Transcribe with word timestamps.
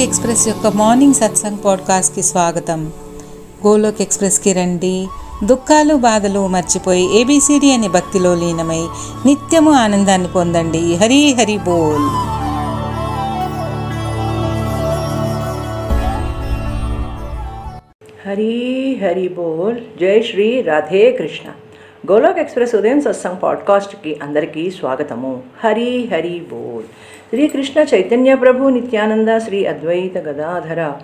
Golok 0.00 0.14
express 0.14 0.48
యొక్క 0.48 0.66
morning 0.66 1.14
satsang 1.14 1.58
పాడ్కాస్ట్కి 1.64 2.22
స్వాగతం. 2.22 2.92
గోలోక్ 3.66 4.02
ఎక్స్ప్రెస్కి 4.02 4.52
రండి. 4.52 5.06
దుఃఖాలు 5.44 5.94
బాధలు 5.94 6.46
మర్చిపోయి 6.46 7.20
ఏబిసిడి 7.20 7.72
అనే 7.72 7.88
భక్తిలో 7.88 8.34
లీనమై 8.34 8.86
నిత్యము 9.26 9.72
ఆనందాన్ని 9.72 10.28
పొందండి. 10.28 10.96
హరి 10.96 11.34
హరి 11.34 11.56
బోల్. 11.56 12.06
హరి 18.28 19.00
హరి 19.02 19.28
బోల్. 19.28 19.76
జై 20.00 20.22
శ్రీ 20.22 20.60
రాధే 20.60 21.12
కృష్ణ. 21.12 21.50
గోలోక్ 22.12 22.38
ఎక్స్ప్రెస్ 22.38 22.74
ఉదయం 22.74 23.00
సత్సంగ్ 23.00 23.42
పాడ్కాస్ట్కి 23.42 24.18
అందరికీ 24.22 24.70
స్వాగతము. 24.70 25.42
హరి 25.64 26.08
హరి 26.12 26.42
బోల్. 26.50 26.84
श्री 27.30 27.48
कृष्ण 27.48 27.84
चैतन्य 27.84 28.36
प्रभु 28.36 28.68
नित्यानंद, 28.68 29.38
श्री 29.38 29.64
अद्वैत 29.64 30.16
गदाधर, 30.24 30.98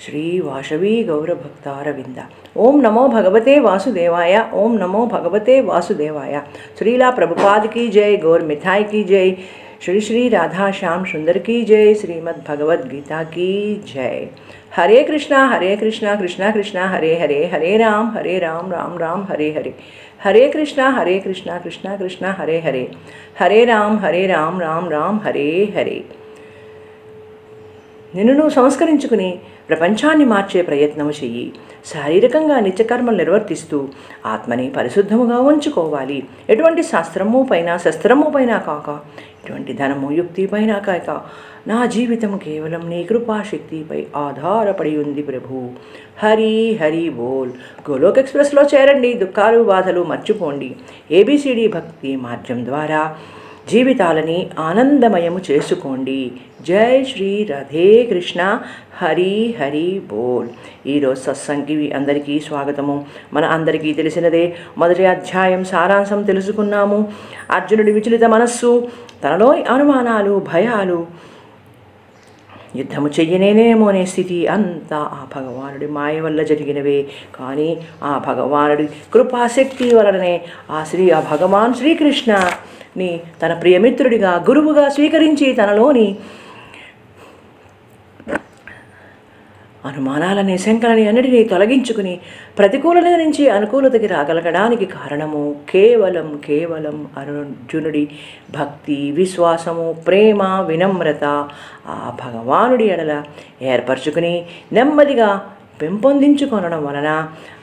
श्री 0.00 0.40
वाशवी 0.40 1.04
गौरभक्तारविंद 1.04 2.22
ओम 2.56 2.80
नमो 2.80 3.08
भगवते 3.08 3.58
वासुदेवाय, 3.60 4.50
ओम 4.54 4.72
नमो 4.72 5.06
भगवते 5.06 5.60
वासुदेवाय। 5.60 6.42
श्रीला 6.78 7.10
प्रभुपाद 7.10 7.66
की 7.66 7.88
जय, 7.88 8.16
गौर 8.16 8.42
मिथाई 8.42 8.84
की 8.84 9.04
जय। 9.04 9.36
श्री 9.84 10.00
श्री 10.00 10.28
राधा 10.28 10.70
श्याम 10.70 11.04
सुंदर 11.04 11.38
की 11.38 11.64
जय, 11.64 11.94
श्रीमद् 11.94 12.48
भगवद 12.48 12.88
गीता 12.88 13.22
की 13.22 13.82
जय। 13.94 14.28
हरे 14.76 15.04
कृष्णा 15.04 15.46
हरे 15.46 15.76
कृष्णा 15.76 16.14
कृष्णा 16.16 16.50
कृष्णा, 16.50 16.88
हरे 16.88 17.18
हरे 17.20 17.46
हरे 17.46 17.76
राम 17.76 18.10
हरे 18.10 18.38
राम 18.38 18.72
राम 18.72 18.98
राम, 18.98 19.26
हरे 19.30 19.50
हरे। 19.50 19.74
हरे 20.24 20.48
कृष्णा 20.48 20.90
हरे 20.90 21.18
कृष्णा 21.18 21.58
कृष्णा 21.58 21.96
कृष्णा, 21.96 22.32
हरे 22.32 22.60
हरे। 22.60 22.90
हरे 23.38 23.64
राम 23.64 23.98
हरे 23.98 24.26
राम 24.26 24.60
राम 24.60 24.88
राम, 24.88 25.20
हरे 25.24 25.72
हरे। 25.76 26.19
నిన్ను 28.14 28.32
నువ్వు 28.32 28.50
సంస్కరించుకుని 28.50 29.38
ప్రపంచాన్ని 29.68 30.24
మార్చే 30.24 30.62
ప్రయత్నము 30.62 31.10
చెయ్యి. 31.10 31.52
శారీరకంగా 31.86 32.60
నిత్యకర్మలు 32.60 33.16
నిర్వర్తిస్తూ 33.16 33.88
ఆత్మని 34.26 34.70
పరిశుద్ధముగా 34.70 35.38
ఉంచుకోవాలి. 35.38 36.22
ఎటువంటి 36.50 36.82
శాస్త్రము 36.82 37.48
పైన 37.50 37.76
శస్త్రము 37.76 38.32
పైన 38.34 38.58
కాక 38.58 39.00
ఎటువంటి 39.44 39.72
ధనము 39.72 40.12
యుక్తి 40.12 40.46
పైన 40.46 40.78
కాక 40.78 41.20
నా 41.66 41.86
జీవితం 41.86 42.36
కేవలం 42.36 42.90
నీ 42.90 43.04
కృపాశక్తిపై 43.04 44.06
ఆధారపడి 44.16 45.04
ఉంది 45.04 45.22
ప్రభు. 45.22 45.70
హరి 46.22 46.78
హరి 46.82 47.10
బోల్. 47.10 47.50
గోలోక్ 47.90 48.18
ఎక్స్ప్రెస్లో 48.18 48.62
చేరండి. 48.62 49.14
దుఃఖాలు 49.14 49.64
బాధలు 49.64 50.04
మర్చిపోండి. 50.04 50.76
ఏబిసిడి 51.10 51.68
భక్తి 51.68 52.16
మార్గం 52.16 52.64
ద్వారా 52.64 53.16
జీవితాలని 53.70 54.50
ఆనందమయము 54.58 55.40
చేసుకోండి. 55.50 56.32
జై 56.68 57.04
శ్రీ 57.04 57.44
రధే 57.44 58.02
కృష్ణ 58.10 58.58
హరి 58.96 59.54
హరి 59.60 60.02
బోల్. 60.10 60.48
ఈరోజు 60.86 61.20
సత్సంగి 61.20 61.92
అందరికీ 61.92 62.40
స్వాగతము. 62.40 63.04
మన 63.32 63.44
అందరికీ 63.44 63.92
తెలిసినదే 63.92 64.56
మొదటి 64.78 65.06
అధ్యాయం 65.06 65.64
సారాంశం 65.64 66.22
తెలుసుకున్నాము. 66.22 67.12
అర్జునుడి 67.50 67.92
విచలిత 67.92 68.24
మనస్సు 68.24 68.88
తనలోని 69.24 69.62
అనుమానాలు 69.64 70.46
భయాలు. 70.52 71.06
యుద్ధము 72.76 73.08
చెయ్యనేనేమో 73.08 73.88
అనే 73.88 74.06
స్థితి 74.06 74.46
అంతా 74.46 74.96
ఆ 74.96 75.26
భగవానుడి 75.36 75.86
మాయ 75.86 76.20
వల్ల 76.20 76.42
జరిగినవే. 76.42 77.06
కానీ 77.38 77.80
ఆ 78.02 78.22
భగవానుడి 78.26 78.86
కృపాశక్తి 78.86 79.94
వలననే 79.94 80.40
ఆ 80.70 80.84
శ్రీ 80.90 81.10
ఆ 81.10 81.20
భగవాన్ 81.20 81.74
శ్రీకృష్ణని 81.74 83.20
తన 83.42 83.54
ప్రియమిత్రుడిగా 83.54 84.44
గురువుగా 84.48 84.88
స్వీకరించి 84.88 85.52
తనలోని 85.52 86.16
అనుమానాలని 89.84 90.56
శంకలని 90.58 91.04
అన్నిటినీ 91.06 91.40
తొలగించుకుని 91.44 92.14
ప్రతికూలత 92.58 93.08
నుంచి 93.20 93.44
అనుకూలతకి 93.48 94.08
రాగలగడానికి 94.08 94.86
కారణము 94.94 95.42
కేవలం 95.70 96.28
కేవలం 96.46 96.96
అర్జునుడి 97.16 98.04
భక్తి 98.50 98.98
విశ్వాసము 99.12 99.86
ప్రేమ 100.06 100.42
వినమ్రత 100.68 101.24
ఆ 101.88 101.96
భగవానుడి 102.20 102.86
ఎడల 102.86 103.14
ఏర్పరచుకుని 103.66 104.34
నెమ్మదిగా 104.72 105.30
పెంపొందించుకొనడం 105.80 106.80
వలన 106.84 107.10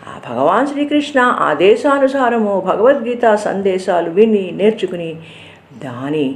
ఆ 0.07 0.13
భగవాన్ 0.27 0.67
శ్రీకృష్ణ 0.67 1.19
ఆదేశానుసారము 1.41 2.53
భగవద్గీత 2.67 3.35
సందేశాలు 3.43 4.09
విని 4.09 4.45
నేర్చుకుని 4.51 5.11
దాని 5.83 6.27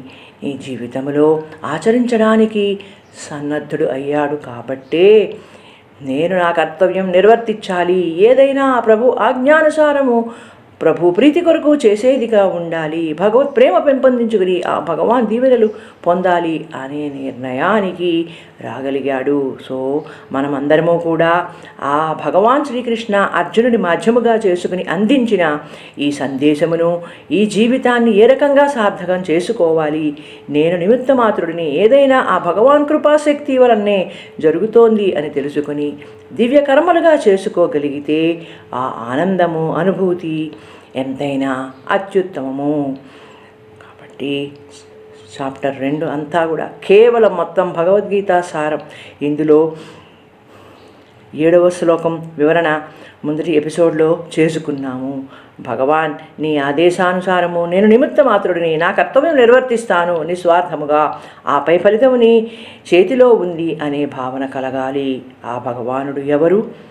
ఈ 0.44 0.52
జీవితంలో 0.66 1.28
ఆచరించడానికి 1.66 2.66
సన్నద్ధుడు 3.22 3.86
అయ్యాడు 3.90 4.38
కాబట్టే 4.46 5.08
నేను 6.02 6.38
నా 6.38 6.52
కర్తవ్యం 6.52 7.12
నిర్వర్తించాలి. 7.12 8.16
ఏదైనా 8.18 8.80
ప్రభు 8.80 9.18
ఆజ్ఞానుసారము 9.20 10.32
ప్రభు 10.82 11.10
ప్రీతి 11.12 11.42
కొరకు 11.42 11.72
చేసేదిగా 11.76 12.44
ఉండాలి. 12.60 13.02
భగవత్ 13.20 13.52
ప్రేమ 13.58 13.76
పెంపొందించుకుని 13.78 14.56
ఆ 14.68 14.76
భగవాన్ 14.90 15.28
దీవెనలు 15.28 15.68
పొందాలి 16.08 16.56
అనే 16.76 17.04
నిర్ణయానికి 17.18 18.12
రాగలిగాడు. 18.66 19.40
సో 19.68 19.78
మనమందరము 20.32 20.96
కూడా 21.04 21.32
ఆ 21.94 21.98
భగవాన్ 22.26 22.66
శ్రీకృష్ణ 22.66 23.16
అర్జునుడి 23.40 23.78
మాధ్యముగా 23.78 24.36
చేసుకుని 24.46 24.84
అందించిన 24.90 25.44
ఈ 26.00 26.08
సందేశమును 26.12 26.90
ఈ 27.32 27.42
జీవితాన్ని 27.46 28.14
ఏ 28.14 28.26
రకంగా 28.28 28.66
సార్థకం 28.68 29.22
చేసుకోవాలి 29.30 30.06
నేను 30.50 30.78
నిమిత్త 30.78 31.12
మాత్రుడిని 31.14 31.68
ఏదైనా 31.84 32.20
ఆ 32.30 32.38
భగవాన్ 32.50 32.86
కృపాశక్తి 32.86 33.56
వలనే 33.58 34.00
జరుగుతోంది 34.40 35.08
అని 35.18 35.30
తెలుసుకుని 35.30 35.90
దివ్య 36.34 36.60
కర్మలుగా 36.62 37.14
చేసుకోగలిగితే 37.28 38.20
ఆ 38.74 38.84
ఆనందము 39.12 39.64
అనుభూతి 39.74 40.36
ఎంతైనా 40.96 41.72
అత్యుత్తమము. 41.90 42.98
కాబట్టి 43.84 44.52
చాప్టర్ 45.42 45.80
రెండు 45.80 46.06
అంతా 46.06 46.46
కూడా 46.46 46.70
కేవలం 46.86 47.38
మొత్తం 47.38 47.74
భగవద్గీత 47.74 48.40
సారం. 48.40 48.80
ఇందులో 49.22 49.76
ఏడవ 51.36 51.70
శ్లోకం 51.70 52.32
వివరణ 52.38 52.82
ముందటి 53.26 53.56
ఎపిసోడ్లో 53.56 54.28
చేసుకున్నాము. 54.40 55.24
భగవాన్ 55.60 56.42
నీ 56.42 56.58
ఆదేశానుసారము 56.58 57.66
నేను 57.66 57.88
నిమిత్త 57.88 58.22
మాత్రుడిని 58.22 58.78
నా 58.78 58.92
కర్తవ్యం 58.92 59.36
నిర్వర్తిస్తాను 59.36 60.24
నిస్వార్థముగా. 60.24 61.22
ఆపై 61.48 61.78
ఫలితము 61.78 62.16
నీ 62.16 62.52
చేతిలో 62.94 63.30
ఉంది 63.30 63.80
అనే 63.80 64.06
భావన 64.06 64.46
కలగాలి. 64.46 65.22
ఆ 65.46 65.58
భగవానుడు 65.58 66.20
ఎవరు? 66.20 66.91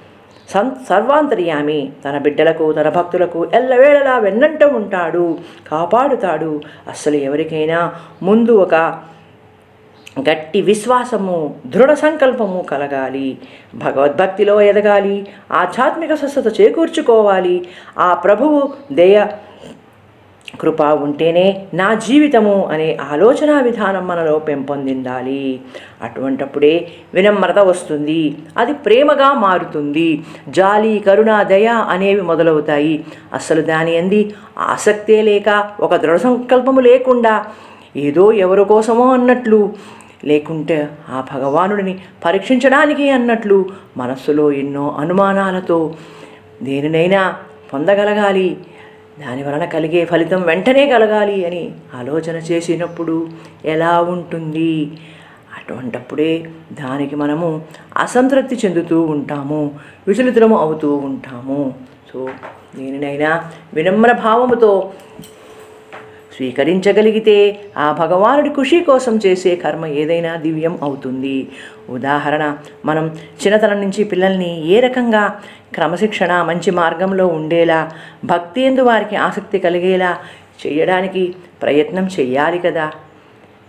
సం 0.51 0.77
సర్వాంతర్యామి. 0.89 1.93
తన 2.05 2.19
బిడ్డలకు 2.19 2.73
తన 2.73 2.89
భక్తులకు 2.89 3.49
ఎల్లవేళలా 3.55 4.19
వెన్నంట 4.19 4.65
ఉంటాడు 4.65 5.39
కాపాడుతాడు. 5.71 6.61
అస్సలు 6.89 7.17
ఎవరికైనా 7.17 7.93
ముందు 8.23 8.53
ఒక 8.53 8.75
గట్టి 10.21 10.61
విశ్వాసము 10.61 11.55
దృఢ 11.67 11.93
సంకల్పము 11.93 12.63
కలగాలి. 12.63 13.39
భగవద్భక్తిలో 13.75 14.61
ఎదగాలి. 14.61 15.27
ఆధ్యాత్మిక 15.53 16.15
స్వస్థత 16.15 16.61
చేకూర్చుకోవాలి. 16.61 17.69
ఆ 17.99 18.15
ప్రభువు 18.15 18.73
దయ 18.93 19.27
కృప 20.61 20.83
ఉంటేనే 20.83 21.67
నా 21.75 21.95
జీవితము 21.95 22.67
అనే 22.67 22.99
ఆలోచన 23.11 23.61
విధానం 23.61 24.07
మనలో 24.07 24.39
పెంపొందిందాలి. 24.39 25.61
అటువంటప్పుడే 26.03 26.89
వినమ్రత 27.15 27.59
వస్తుంది. 27.59 28.37
అది 28.59 28.73
ప్రేమగా 28.73 29.33
మారుతుంది. 29.33 30.23
జాలి 30.49 30.99
కరుణ 30.99 31.43
దయ 31.43 31.67
అనేవి 31.67 32.21
మొదలవుతాయి. 32.21 33.05
అసలు 33.33 33.63
దాని 33.63 33.97
అంది 33.97 34.35
ఆసక్తే 34.59 35.23
లేక 35.23 35.71
ఒక 35.81 35.95
దృఢ 35.97 36.17
సంకల్పము 36.17 36.81
లేకుండా 36.81 37.47
ఏదో 37.97 38.33
ఎవరి 38.33 38.65
కోసమో 38.65 39.13
అన్నట్లు 39.13 39.73
లేకుంటే 40.25 40.89
ఆ 41.09 41.25
భగవానుడిని 41.35 41.99
పరీక్షించడానికి 42.25 43.11
అన్నట్లు 43.11 43.67
మనస్సులో 43.97 44.53
ఎన్నో 44.53 44.97
అనుమానాలతో 44.99 45.95
దేనినైనా 46.63 47.37
పొందగలగాలి. 47.73 48.57
దాని 49.21 49.43
వలన 49.43 49.65
కలిగే 49.65 50.05
ఫలితం 50.05 50.43
వెంటనే 50.43 50.87
కలగాలి 50.87 51.47
అని 51.47 51.73
ఆలోచన 51.95 52.37
చేసినప్పుడు 52.37 53.29
ఎలా 53.65 54.01
ఉంటుంది? 54.01 54.93
అటువంటప్పుడే 55.57 56.33
దానికి 56.73 57.17
మనము 57.17 57.63
అసంతృప్తి 57.97 58.57
చెందుతూ 58.57 59.03
ఉంటాము 59.03 59.75
విచలితము 60.09 60.59
అవుతూ 60.59 60.95
ఉంటాము. 60.95 61.75
సో 62.13 62.29
దేనినైనా 62.77 63.51
వినమ్ర 63.75 64.13
భావముతో 64.13 64.93
స్వీకరించగలిగితే 66.41 67.61
ఆ 67.77 67.93
భగవానుడి 67.93 68.49
ఖుషి 68.49 68.81
కోసం 68.81 69.21
చేసే 69.27 69.57
కర్మ 69.57 69.87
ఏదైనా 69.87 70.37
దివ్యం 70.37 70.79
అవుతుంది. 70.83 71.49
ఉదాహరణ 71.89 72.57
మనం 72.85 73.05
చిన్నతనం 73.43 73.81
నుంచి 73.81 74.05
పిల్లల్ని 74.05 74.67
ఏ 74.67 74.81
రకంగా 74.81 75.41
క్రమశిక్షణ 75.75 76.43
మంచి 76.43 76.71
మార్గంలో 76.71 77.27
ఉండేలా 77.27 77.81
భక్తి 78.25 78.63
ఎందు 78.63 78.81
వారికి 78.81 79.17
ఆసక్తి 79.17 79.59
కలిగేలా 79.59 80.19
చేయడానికి 80.63 81.35
ప్రయత్నం 81.63 82.09
చేయాలి 82.21 82.59
కదా? 82.59 82.93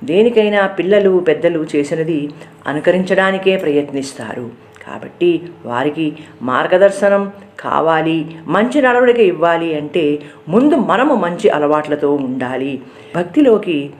దేనికైనా 0.03 0.67
పిల్లలు 0.67 1.25
పెద్దలు 1.27 1.67
చేసినది 1.75 2.29
అనుకరించడానికే 2.67 3.57
ప్రయత్నిస్తారు. 3.57 4.70
కాబట్టి 4.85 5.49
వారికి 5.65 6.17
మార్గదర్శనం 6.41 7.31
కావాలి 7.59 8.37
మంచి 8.47 8.81
నడవడిక 8.81 9.19
ఇవ్వాలి 9.19 9.75
అంటే 9.75 10.23
ముందు 10.49 10.75
మనము 10.75 11.15
మంచి 11.15 11.49
అలవాట్లతో 11.49 12.15
ఉండాలి. 12.15 12.81
భక్తిలోకి 13.15 13.93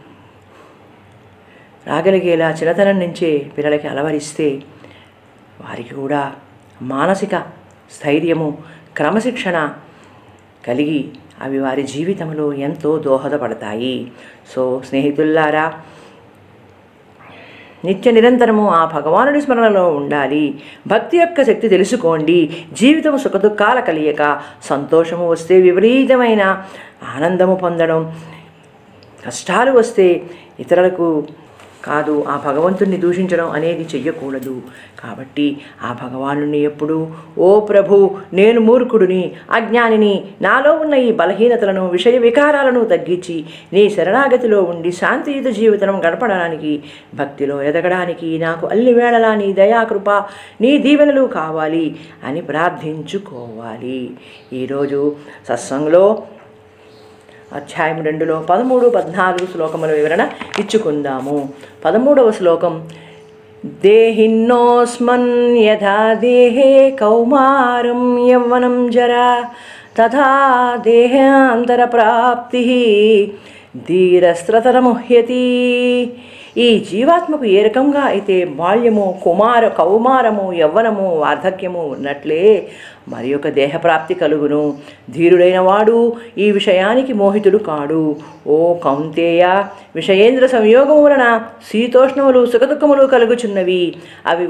రాగలిగేలా 1.88 2.50
చిన్నతనం 2.50 3.00
నుంచే 3.00 3.52
పిల్లలకి 3.58 3.88
అలవరిస్తే 3.88 4.50
వారికి 5.62 5.94
కూడా 5.96 6.34
మానసిక 6.82 7.36
స్థైర్యము 7.92 8.58
క్రమశిక్షణ 8.98 9.74
కలిగి 10.68 11.12
అవి 11.42 11.60
వారి 11.60 11.84
జీవితంలో 11.84 12.54
ఎంతో 12.54 13.00
దోహదపడతాయి. 13.00 14.12
సో 14.56 14.82
స్నేహితుల్లారా 14.88 15.66
నిత్య 17.86 18.12
నిరంతరము 18.12 18.70
ఆ 18.70 18.86
భగవానుడి 18.86 19.42
స్మరణలో 19.42 19.90
ఉండాలి. 19.90 20.62
భక్తి 20.88 21.18
యొక్క 21.18 21.44
శక్తి 21.44 21.68
తెలుసుకోండి. 21.68 22.66
జీవితం 22.74 23.18
సుఖదుఖాల 23.18 23.80
కలియక 23.80 24.42
సంతోషము 24.64 25.30
వస్తే 25.30 25.62
విపరీతమైన 25.62 26.64
ఆనందము 27.16 27.56
పొందడం. 27.56 28.16
కష్టాలు 29.26 29.72
వస్తే 29.72 30.22
ఇతరులకు 30.60 31.24
కాదు 31.84 32.26
ఆ 32.28 32.36
భగవంతుణ్ణి 32.46 32.98
దూషించడం 32.98 33.50
అనేది 33.50 33.86
చెయ్యకూడదు. 33.96 34.62
కాబట్టి 35.04 35.58
ఆ 35.84 35.92
భగవానుని 36.04 36.60
ఎప్పుడు 36.60 36.98
ఓ 37.38 37.60
ప్రభు 37.60 37.96
నేను 38.34 38.60
మూర్ఖుడిని 38.60 39.32
అజ్ఞానిని 39.52 40.24
నాలో 40.42 40.74
ఉన్న 40.74 40.96
ఈ 40.96 41.12
బలహీనతలను 41.12 41.88
విషయ 41.88 42.18
వికారాలను 42.18 42.84
తగ్గించి 42.84 43.46
నీ 43.74 43.90
శరణాగతిలో 43.90 44.62
ఉండి 44.62 44.92
శాంతియుత 44.92 45.48
జీవితం 45.48 46.00
గడపడానికి 46.08 46.84
భక్తిలో 47.16 47.62
ఎదగడానికి 47.62 48.38
నాకు 48.38 48.68
అల్లి 48.68 48.94
వేళలా 48.94 49.36
నీ 49.36 49.54
దయాకృప 49.54 50.10
నీ 50.62 50.78
దీవెనలు 50.78 51.26
కావాలి 51.28 51.86
అని 52.24 52.42
ప్రార్థించుకోవాలి. 52.42 54.12
ఈరోజు 54.54 55.16
సత్సంగంలో 55.48 56.24
అధ్యాయం 57.56 58.04
రెండులో 58.04 58.40
పదమూడు 58.50 58.88
పద్నాలుగు 58.90 59.46
శ్లోకముల 59.46 59.92
వివరణ 59.92 60.30
ఇచ్చుకుందాము. 60.60 61.50
పదమూడవ 61.86 62.32
శ్లోకం 62.32 62.90
దేహిన్నోస్మన్ 63.66 65.58
యథా 65.58 66.14
దేహే 66.14 66.98
కౌమారం 67.02 68.28
యవ్వనం 68.30 68.90
జరా 68.92 69.46
తథా 69.98 70.30
దేహాంతర 70.76 71.86
ప్రాప్తి 71.86 72.64
ధీరస్త్రతరముహ్యతి 73.90 75.46
ఈ 76.58 76.86
జీవాత్మకు 76.92 77.46
ఏ 77.46 77.64
రకంగా 77.64 78.02
అయితే 78.02 78.46
బాల్యము 78.46 79.20
కుమార 79.24 79.68
కౌమారము 79.68 80.54
యవ్వనము 80.54 81.16
వార్ధక్యము 81.16 81.88
ఉన్నట్లే 81.88 82.68
మరి 83.10 83.36
ఒక 83.36 83.48
దేహప్రాప్తి 83.48 84.14
కలుగును. 84.14 84.74
ధీరుడైన 85.12 85.60
వాడు 85.60 86.14
ఈ 86.38 86.52
విషయానికి 86.52 87.14
మోహితుడు 87.14 87.58
కాడు. 87.58 88.16
ఓ 88.48 88.74
కౌంతేయ 88.74 89.64
విషయేంద్ర 89.96 90.46
సంయోగము 90.46 91.04
వలన 91.04 91.42
శీతోష్ణములు 91.72 92.46
సుఖదుఖములు 92.46 93.08
కలుగుచున్నవి. 93.08 93.96
అవి 94.26 94.48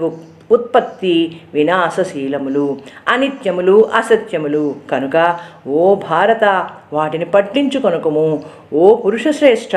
ఉత్పత్తి 0.51 1.38
వినాశశీలములు 1.54 2.77
అనిత్యములు 3.07 3.86
అసత్యములు. 3.95 4.75
కనుక 4.92 5.38
ఓ 5.68 5.95
భారత 5.95 6.69
వాటిని 6.94 7.25
పట్టించుకొనుకము. 7.25 8.44
ఓ 8.74 8.95
పురుషశ్రేష్ఠ 8.95 9.75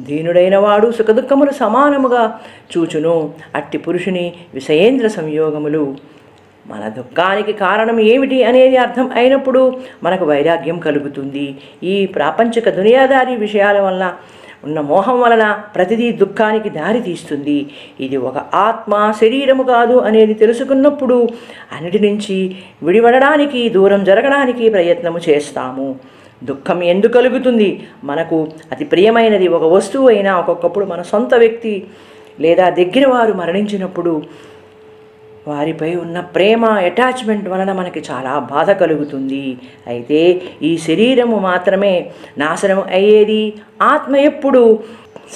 దీనుడైన 0.00 0.56
వాడు 0.56 0.90
సుఖదుఖములు 0.90 1.50
సమానముగా 1.50 2.38
చూచును. 2.76 3.32
అట్టి 3.54 3.78
పురుషుని 3.78 4.32
విషయేంద్ర 4.54 5.06
సంయోగములు. 5.06 5.96
మన 6.66 6.88
దుఃఖానికి 6.88 7.52
కారణం 7.52 8.00
ఏమిటి 8.00 8.44
అనేది 8.44 8.76
అర్థం 8.76 9.10
అయినప్పుడు 9.14 9.78
మనకు 10.02 10.24
వైరాగ్యం 10.24 10.78
కలుగుతుంది. 10.78 11.56
ఈ 11.82 12.06
ప్రాపంచిక 12.06 12.68
దునియాదారీ 12.68 13.36
విషయాల 13.36 13.80
వలన 13.80 14.12
ఉన్న 14.64 14.80
మోహం 14.80 15.20
వలన 15.20 15.62
ప్రతిదీ 15.74 16.12
దుఃఖానికి 16.12 16.70
దారి 16.70 17.00
తీస్తుంది. 17.00 17.66
ఇది 18.00 18.16
ఒక 18.16 18.38
ఆత్మ 18.38 19.12
శరీరము 19.20 19.62
కాదు 19.62 19.98
అనేది 19.98 20.34
తెలుసుకున్నప్పుడు 20.34 21.28
అన్నిటి 21.72 21.98
నుంచి 21.98 22.56
విడివడడానికి 22.82 23.68
దూరం 23.68 24.04
జరగడానికి 24.04 24.68
ప్రయత్నము 24.68 25.20
చేస్తాము. 25.28 25.96
దుఃఖం 26.42 26.82
ఎందుకు 26.82 27.12
కలుగుతుంది? 27.12 27.70
మనకు 28.04 28.48
అతి 28.72 28.84
ప్రియమైనది 28.84 29.48
ఒక 29.48 29.62
వస్తువు 29.62 30.08
అయినా 30.08 30.38
ఒక్కొక్కప్పుడు 30.38 30.84
మన 30.84 31.02
సొంత 31.02 31.34
వ్యక్తి 31.34 31.74
లేదా 32.40 32.70
దగ్గర 32.70 33.06
వారు 33.06 33.32
మరణించినప్పుడు 33.32 34.12
వారిపై 35.48 35.94
ఉన్న 35.94 36.20
ప్రేమ 36.20 36.64
అటాచ్మెంట్ 36.64 37.48
వలన 37.48 37.72
మనకి 37.72 38.00
చాలా 38.10 38.38
బాధ 38.38 38.70
కలుగుతుంది. 38.70 39.56
అయితే 39.86 40.42
ఈ 40.62 40.78
శరీరము 40.78 41.38
మాత్రమే 41.38 42.10
నాశనం 42.38 42.80
అయ్యేది. 42.90 43.42
ఆత్మ 43.82 44.16
ఎప్పుడు 44.16 44.78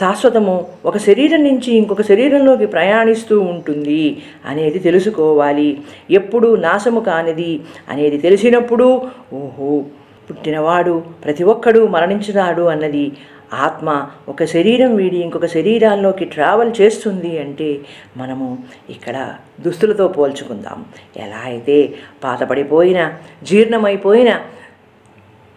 శాశ్వతము 0.00 0.66
ఒక 0.84 0.96
శరీరం 0.98 1.44
నుంచి 1.44 1.70
ఇంకొక 1.76 2.02
శరీరంలోకి 2.02 2.66
ప్రయాణిస్తూ 2.66 3.40
ఉంటుంది 3.40 4.22
అనేది 4.46 4.78
తెలుసుకోవాలి. 4.78 5.80
ఎప్పుడు 6.10 6.56
నాశము 6.56 7.00
కానిది 7.00 7.60
అనేది 7.88 8.18
తెలిసినప్పుడు 8.18 8.88
ఓహో 9.34 9.84
పుట్టినవాడు 10.30 11.04
ప్రతి 11.24 11.44
ఒక్కడు 11.44 11.86
మరణించుతాడు 11.86 12.62
అన్నది 12.62 13.12
ఆత్మ 13.52 14.08
ఒక 14.28 14.44
శరీరం 14.44 14.96
వీడి 14.96 15.16
ఇంకొక 15.16 15.46
శరీరాల్లోకి 15.46 16.24
ట్రావెల్ 16.24 16.72
చేస్తుంది 16.80 17.38
అంటే 17.38 17.80
మనము 18.16 18.58
ఇక్కడ 18.90 19.34
దుస్తులతో 19.60 20.08
పోల్చుకుందాం. 20.08 20.84
ఎలా 21.16 21.40
అయితే 21.44 21.94
పాతపడిపోయిన 22.24 23.12
జీర్ణమైపోయిన 23.42 24.40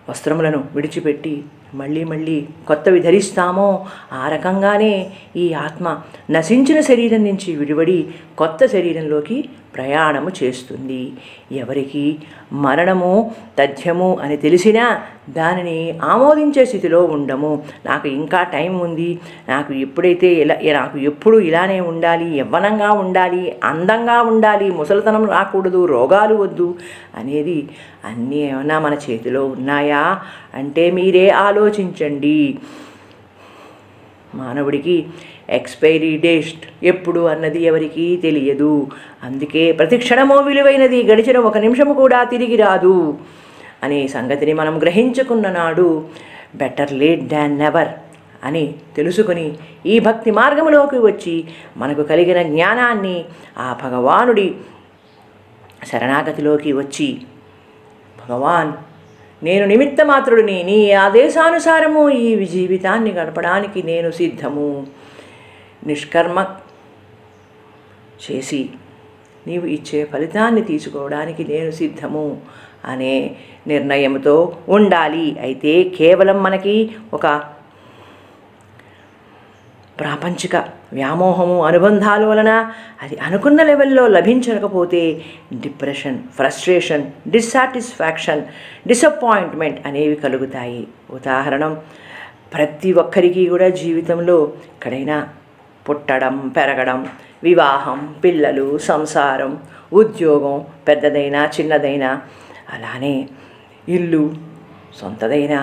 వస్త్రములను 0.09 0.63
విడిచిపెట్టి 0.75 1.43
మళ్ళీ 1.73 2.03
మళ్ళీ 2.03 2.47
కొత్తవి 2.67 2.99
ధరిస్తామో 2.99 3.85
ఆ 4.13 4.29
రకంగానే 4.29 5.11
ఈ 5.35 5.53
ఆత్మ 5.53 6.01
నశించిన 6.29 6.81
శరీరం 6.81 7.23
నుంచి 7.23 7.55
విడివడి 7.55 8.07
కొత్త 8.37 8.65
శరీరంలోకి 8.65 9.49
ప్రయాణము 9.75 10.31
చేస్తుంది. 10.43 11.13
ఎవరికి 11.51 12.17
మరణము 12.53 13.35
తథ్యము 13.59 14.17
అని 14.21 14.37
తెలిసినా 14.37 15.01
దానిని 15.29 15.99
ఆమోదించే 16.03 16.65
స్థితిలో 16.65 17.03
ఉండము. 17.03 17.63
నాకు 17.85 18.07
ఇంకా 18.07 18.43
టైం 18.43 18.79
ఉంది. 18.79 19.19
నాకు 19.49 19.73
ఎప్పుడైతే 19.73 20.27
ఇలా 20.27 20.55
నాకు 20.73 20.97
ఎప్పుడు 20.97 21.37
ఇలానే 21.37 21.79
ఉండాలి 21.79 22.37
యవ్వనంగా 22.37 22.91
ఉండాలి 22.91 23.55
అందంగా 23.63 24.21
ఉండాలి 24.21 24.71
ముసలితనం 24.71 25.29
రాకూడదు 25.29 25.85
రోగాలు 25.85 26.35
వద్దు 26.35 26.75
అనేది 27.15 27.69
అన్నీ 28.05 28.35
ఏమైనా 28.35 28.79
మన 28.79 28.93
చేతిలో 28.93 29.45
ఉన్నాయా? 29.45 30.21
అంటే 30.53 30.91
మీరే 30.91 31.29
ఆలోచించండి. 31.29 32.57
మానవుడికి 34.35 35.05
ఎక్స్పైరీ 35.49 36.17
డేట్ 36.17 36.85
ఎప్పుడు 36.85 37.19
అన్నది 37.19 37.63
ఎవరికీ 37.63 38.15
తెలియదు. 38.15 38.87
అందుకే 39.23 39.71
ప్రతి 39.71 39.97
క్షణమో 39.97 40.35
విలువైనది 40.35 41.03
గడిచిన 41.03 41.37
ఒక 41.37 41.57
నిమిషము 41.57 41.93
కూడా 41.93 42.23
తిరిగి 42.23 42.55
రాదు. 42.55 43.17
అనే 43.83 44.07
సంగతిని 44.07 44.53
మనం 44.53 44.81
గ్రహించుకున్న 44.81 45.51
నాడు 45.51 46.05
బెటర్ 46.55 46.93
లేట్ 46.93 47.23
దాన్ 47.23 47.59
నెవర్ 47.59 47.87
అని 48.43 48.73
తెలుసుకుని 48.95 49.57
ఈ 49.85 49.99
భక్తి 49.99 50.31
మార్గంలోకి 50.31 50.97
వచ్చి 50.97 51.43
మనకు 51.77 52.03
కలిగిన 52.03 52.41
జ్ఞానాన్ని 52.41 53.25
ఆ 53.57 53.77
భగవానుడి 53.83 54.55
శరణాగతిలోకి 55.91 56.73
వచ్చి 56.73 57.21
భగవాన్ 58.27 58.71
నేను 59.43 59.65
నిమిత్త 59.65 60.03
మాత్రుడిని 60.03 60.63
నీ 60.63 60.91
ఆదేశానుసారము 60.91 62.09
ఈ 62.09 62.45
జీవితాన్ని 62.45 63.11
గడపడానికి 63.11 63.83
నేను 63.83 64.11
సిద్ధము. 64.11 64.87
నిష్కర్మ 65.87 66.45
చేసి 68.23 68.69
నీవు 69.47 69.65
ఇచ్చే 69.65 70.03
ఫలితాన్ని 70.03 70.61
తీసుకోవడానికి 70.61 71.43
నేను 71.43 71.71
సిద్ధము 71.71 72.41
అనే 72.85 73.35
నిర్ణయంతో 73.67 74.57
ఉండాలి. 74.69 75.39
అయితే 75.39 75.83
కేవలం 75.83 76.43
మనకి 76.43 76.95
ఒక 77.13 77.41
ప్రాపంచిక 79.99 80.55
వ్యామోహము 80.93 81.65
అనుబంధాల 81.65 82.25
వలన 82.25 82.73
అది 83.01 83.17
అనుకున్న 83.17 83.63
లెవెల్లో 83.63 84.07
లభించకపోతే 84.07 85.21
డిప్రెషన్ 85.53 86.19
ఫ్రస్ట్రేషన్ 86.35 87.05
డిస్సాటిస్ఫాక్షన్ 87.27 88.41
డిసప్పాయింట్మెంట్ 88.87 89.87
అనేవి 89.87 90.15
కలుగుతాయి. 90.15 90.87
ఉదాహరణం 91.11 91.81
ప్రతి 92.53 92.93
ఒక్కరికి 92.93 93.47
కూడా 93.47 93.69
జీవితంలో 93.69 94.53
ఎక్కడైనా 94.75 95.29
పుట్టడం 95.89 96.35
పెరగడం 96.49 96.99
వివాహం 97.43 97.99
పిల్లలు 98.23 98.77
సంసారం 98.77 99.51
ఉద్యోగం 99.93 100.55
పెద్దదైనా 100.87 101.41
చిన్నదైనా 101.55 102.09
అలానే 102.73 103.15
ఇల్లు 103.89 104.23
సొంతదైనా 104.99 105.59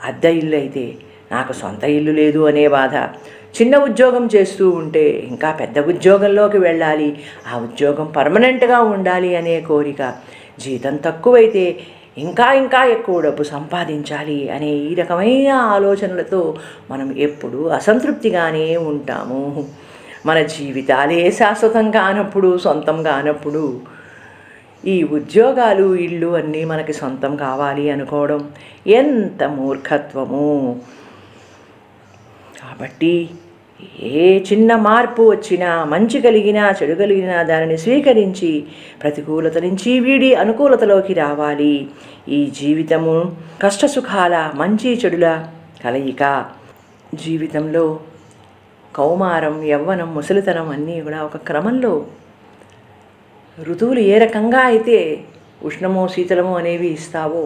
అద్దె 0.00 0.30
ఇల్లు 0.30 0.56
అయితే 0.56 0.84
నాకు 1.32 1.52
సొంత 1.52 1.84
ఇల్లు 1.84 2.12
లేదు 2.12 2.40
అనే 2.46 2.64
బాధ. 2.68 2.94
చిన్న 3.58 3.74
ఉద్యోగం 3.78 4.24
చేస్తూ 4.34 4.64
ఉంటే 4.70 5.04
ఇంకా 5.30 5.50
పెద్ద 5.52 5.78
ఉద్యోగంలోకి 5.92 6.58
వెళ్ళాలి. 6.58 7.08
ఆ 7.52 7.58
ఉద్యోగం 7.58 8.06
పర్మనెంట్గా 8.16 8.78
ఉండాలి 8.94 9.30
అనే 9.36 9.60
కోరిక 9.60 10.02
జీతం 10.58 10.96
తక్కువైతే 10.96 11.64
ఇంకా 12.18 12.52
ఇంకా 12.52 12.84
ఎక్కువ 12.84 13.20
డబ్బు 13.20 13.42
సంపాదించాలి 13.42 14.50
అనే 14.50 14.66
ఈ 14.66 14.94
రకమైన 14.94 15.52
ఆలోచనలతో 15.52 16.58
మనం 16.90 17.16
ఎప్పుడూ 17.16 17.66
అసంతృప్తిగానే 17.66 18.76
ఉంటాము. 18.76 19.68
మన 20.26 20.42
జీవితాలే 20.42 21.30
శాశ్వతం 21.30 21.90
కానప్పుడు 21.90 22.58
సొంతం 22.58 23.02
కానప్పుడు 23.02 23.80
ఈ 24.84 25.02
ఉద్యోగాలు 25.02 25.94
ఇల్లు 25.94 26.26
అన్నీ 26.26 26.64
మనకి 26.64 26.92
సొంతం 26.92 27.36
కావాలి 27.36 27.90
అనుకోవడం 27.90 28.52
ఎంత 28.86 29.42
మూర్ఖత్వము. 29.42 30.80
కాబట్టి 32.62 33.30
ఏ 34.02 34.38
చిన్న 34.38 34.76
మార్పు 34.76 35.22
వచ్చినా 35.30 35.84
మంచి 35.84 36.20
కలిగినా 36.20 36.74
చెడు 36.82 36.94
కలిగినా 36.94 37.42
దానిని 37.42 37.78
స్వీకరించి 37.78 38.64
ప్రతికూలత 39.02 39.58
నుంచి 39.58 40.00
వీడి 40.00 40.34
అనుకూలతలోకి 40.34 41.14
రావాలి. 41.14 41.88
ఈ 42.28 42.46
జీవితము 42.60 43.32
కష్టసుఖాల 43.62 44.52
మంచి 44.54 44.92
చెడుల 44.92 45.48
కలయిక. 45.84 46.44
జీవితంలో 47.14 48.00
కౌమారం 48.96 49.64
యవ్వనం 49.64 50.14
ముసలితనం 50.14 50.68
అన్నీ 50.70 51.00
కూడా 51.00 51.22
ఒక 51.22 51.36
క్రమంలో 51.36 52.06
ఋతువులు 53.58 54.00
ఏ 54.00 54.18
రకంగా 54.18 54.60
అయితే 54.60 54.98
ఉష్ణమో 55.62 56.08
శీతలమో 56.08 56.54
అనేవి 56.56 56.86
ఇస్తావో 56.86 57.44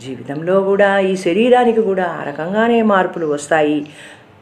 జీవితంలో 0.00 0.60
కూడా 0.60 0.98
ఈ 0.98 1.16
శరీరానికి 1.16 1.80
కూడా 1.80 2.04
ఆ 2.04 2.22
రకంగానే 2.28 2.82
మార్పులు 2.82 3.26
వస్తాయి. 3.26 3.86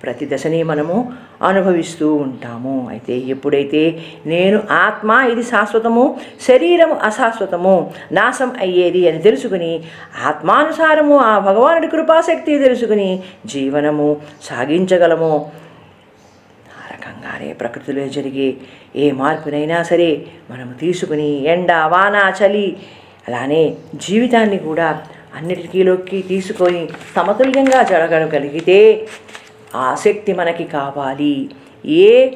ప్రతి 0.03 0.27
దశని 0.33 0.61
మనము 0.63 0.97
అనుభవిస్తూ 1.43 2.09
ఉంటాము. 2.15 2.75
అయితే 2.91 3.15
ఎప్పుడైతే 3.35 3.83
నేను 4.27 4.59
ఆత్మ 4.71 5.11
ఇది 5.33 5.43
శాశ్వతము 5.43 6.05
శరీరము 6.49 6.95
అశాశ్వతము 7.09 7.75
నాశం 8.13 8.53
అయ్యేది 8.61 9.03
అని 9.09 9.23
తెలుసుకుని 9.23 9.73
ఆత్మానుసారము 10.27 11.17
ఆ 11.31 11.33
భగవానుడి 11.39 11.89
కృపాశక్తి 11.89 12.59
తెలుసుకుని 12.59 13.09
జీవనము 13.47 14.09
సాగించగలము. 14.43 15.33
ఆ 16.79 16.83
రకంగానే 16.95 17.49
ప్రకృతిలో 17.53 18.07
జరిగే 18.09 18.49
ఏ 18.97 19.07
మార్పునైనా 19.13 19.79
సరే 19.83 20.11
మనము 20.51 20.73
తీసుకుని 20.81 21.31
ఎండ 21.55 21.73
వాన 21.95 22.17
చలి 22.41 22.69
అలానే 23.29 23.63
జీవితాన్ని 23.95 24.59
కూడా 24.59 24.89
అన్నిటికీలోకి 25.37 26.19
తీసుకొని 26.29 26.81
సమతుల్యంగా 27.15 27.81
జరగగలిగితే 27.83 28.79
ఆసక్తి 29.75 30.33
మనకి 30.33 30.65
కావాలి. 30.65 31.51
ఏ 31.87 32.29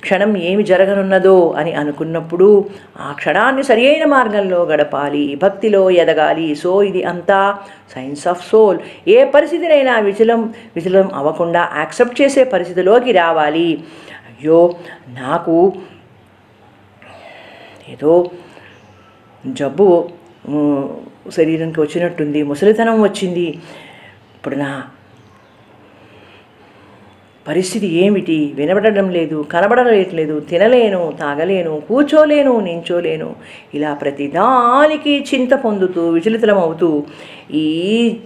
క్షణం 0.00 0.36
ఏమి 0.36 0.62
జరగనున్నదో 0.62 1.52
అని 1.52 1.72
అనుకున్నప్పుడు 1.72 2.70
ఆ 3.00 3.12
క్షణాన్ని 3.12 3.62
సరియైన 3.62 4.04
మార్గంలో 4.04 4.64
గడపాలి. 4.64 5.38
భక్తిలో 5.42 5.90
ఎదగాలి. 5.90 6.54
సో 6.54 6.82
ఇది 6.82 7.04
అంతా 7.04 7.58
సైన్స్ 7.94 8.28
ఆఫ్ 8.28 8.50
సోల్. 8.50 8.78
ఏ 9.08 9.24
పరిస్థితినైనా 9.24 9.98
విచలం 9.98 10.54
విచలం 10.76 11.14
అవ్వకుండా 11.14 11.70
యాక్సెప్ట్ 11.76 12.22
చేసే 12.22 12.44
పరిస్థితిలోకి 12.44 13.12
రావాలి. 13.12 13.84
అయ్యో 14.28 14.74
నాకు 15.08 15.72
ఏదో 17.88 18.30
జబ్బు 19.46 20.08
శరీరంకి 20.46 21.30
శరీరానికి 21.30 21.80
వచ్చినట్టుంది 21.80 22.42
ముసలితనం 22.42 23.02
వచ్చింది. 23.02 23.58
ఇప్పుడు 24.36 24.54
నా 24.54 24.82
పరిస్థితి 27.48 27.86
ఏమిటి? 27.86 28.52
వినబడడం 28.56 29.10
లేదు 29.10 29.46
కనబడలేట్లేదు 29.52 30.40
తినలేను 30.40 31.12
తాగలేను 31.20 31.82
కూర్చోలేను 31.88 32.60
నించోలేను. 32.60 33.36
ఇలా 33.74 33.94
ప్రతిదానికి 33.94 35.24
చింత 35.34 35.54
పొందుతూ 35.54 36.08
విచలితమవుతూ 36.08 37.02
ఈ 37.54 38.16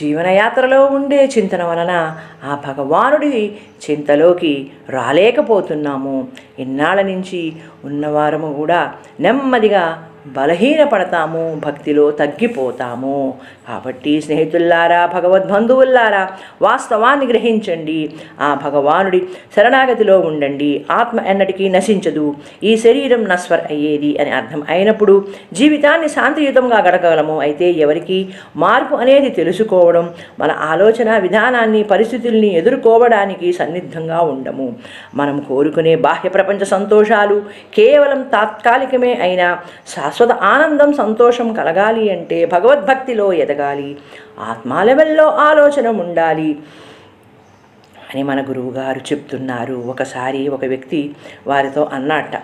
జీవనయాత్రలో 0.00 0.86
ఉండే 0.86 1.24
చింతన 1.26 1.62
వలన 1.64 2.16
ఆ 2.44 2.58
భగవానుడి 2.68 3.52
చింతలోకి 3.90 4.70
రాలేకపోతున్నాము. 4.88 6.28
ఇన్నాళ్ళ 6.58 7.02
నుంచి 7.02 7.52
ఉన్నవారము 7.84 8.54
కూడా 8.54 8.92
నెమ్మదిగా 9.20 10.09
బలహీనపడతాము 10.26 11.60
భక్తిలో 11.66 12.10
తగ్గిపోతాము. 12.10 13.34
కాబట్టి 13.68 14.20
స్నేహితుల్లారా 14.20 15.06
భగవద్బంధువుల్లారా 15.06 16.28
వాస్తవాన్ని 16.62 17.26
గ్రహించండి. 17.26 18.14
ఆ 18.40 18.58
భగవానుడి 18.64 19.22
శరణాగతిలో 19.56 20.18
ఉండండి. 20.18 20.86
ఆత్మ 20.90 21.20
ఎన్నటికీ 21.20 21.68
నశించదు. 21.68 22.34
ఈ 22.64 22.76
శరీరం 22.76 23.24
నస్వర్ 23.24 23.60
అయ్యేది 23.70 24.18
అని 24.18 24.30
అర్థం 24.30 24.62
అయినప్పుడు 24.68 25.24
జీవితాన్ని 25.52 26.08
శాంతియుతంగా 26.08 26.80
గడగలము 26.80 27.40
అయితే 27.40 27.70
ఎవరికి 27.70 28.28
మార్పు 28.56 28.94
అనేది 28.94 29.30
తెలుసుకోవడం 29.30 30.10
మన 30.38 30.50
ఆలోచన 30.50 31.18
విధానాన్ని 31.18 31.82
పరిస్థితుల్ని 31.82 32.54
ఎదుర్కోవడానికి 32.54 33.52
సన్నిద్ధంగా 33.52 34.20
ఉండము. 34.20 34.76
మనం 35.14 35.40
కోరుకునే 35.40 35.96
బాహ్య 35.96 36.28
ప్రపంచ 36.28 36.64
సంతోషాలు 36.64 37.42
కేవలం 37.74 38.22
తాత్కాలికమే 38.22 39.18
అయినా 39.22 39.60
శాశ్వత 40.10 40.32
ఆనందం 40.44 40.90
సంతోషం 40.92 41.48
కలగాలి 41.52 42.04
అంటే 42.12 42.36
భగవద్భక్తిలో 42.52 43.26
ఎదగాలి. 43.42 43.90
ఆత్మా 44.38 44.78
లెవెల్లో 44.82 45.26
ఆలోచన 45.48 45.88
ఉండాలి 46.04 46.50
అని 48.06 48.22
మన 48.22 48.40
గురువుగారు 48.48 49.00
చెప్తున్నారు. 49.10 49.76
ఒకసారి 49.92 50.40
ఒక 50.48 50.64
వ్యక్తి 50.64 51.00
వారితో 51.46 51.82
అన్నట్ట 51.92 52.34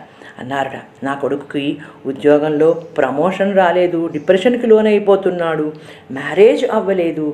అన్నారట 0.40 0.78
నా 1.02 1.14
కొడుకుకి 1.14 1.64
ఉద్యోగంలో 2.06 2.68
ప్రమోషన్ 2.98 3.56
రాలేదు 3.56 4.00
డిప్రెషన్కి 4.12 4.66
లోనైపోతున్నాడు 4.66 5.66
మ్యారేజ్ 6.12 6.64
అవ్వలేదు 6.70 7.26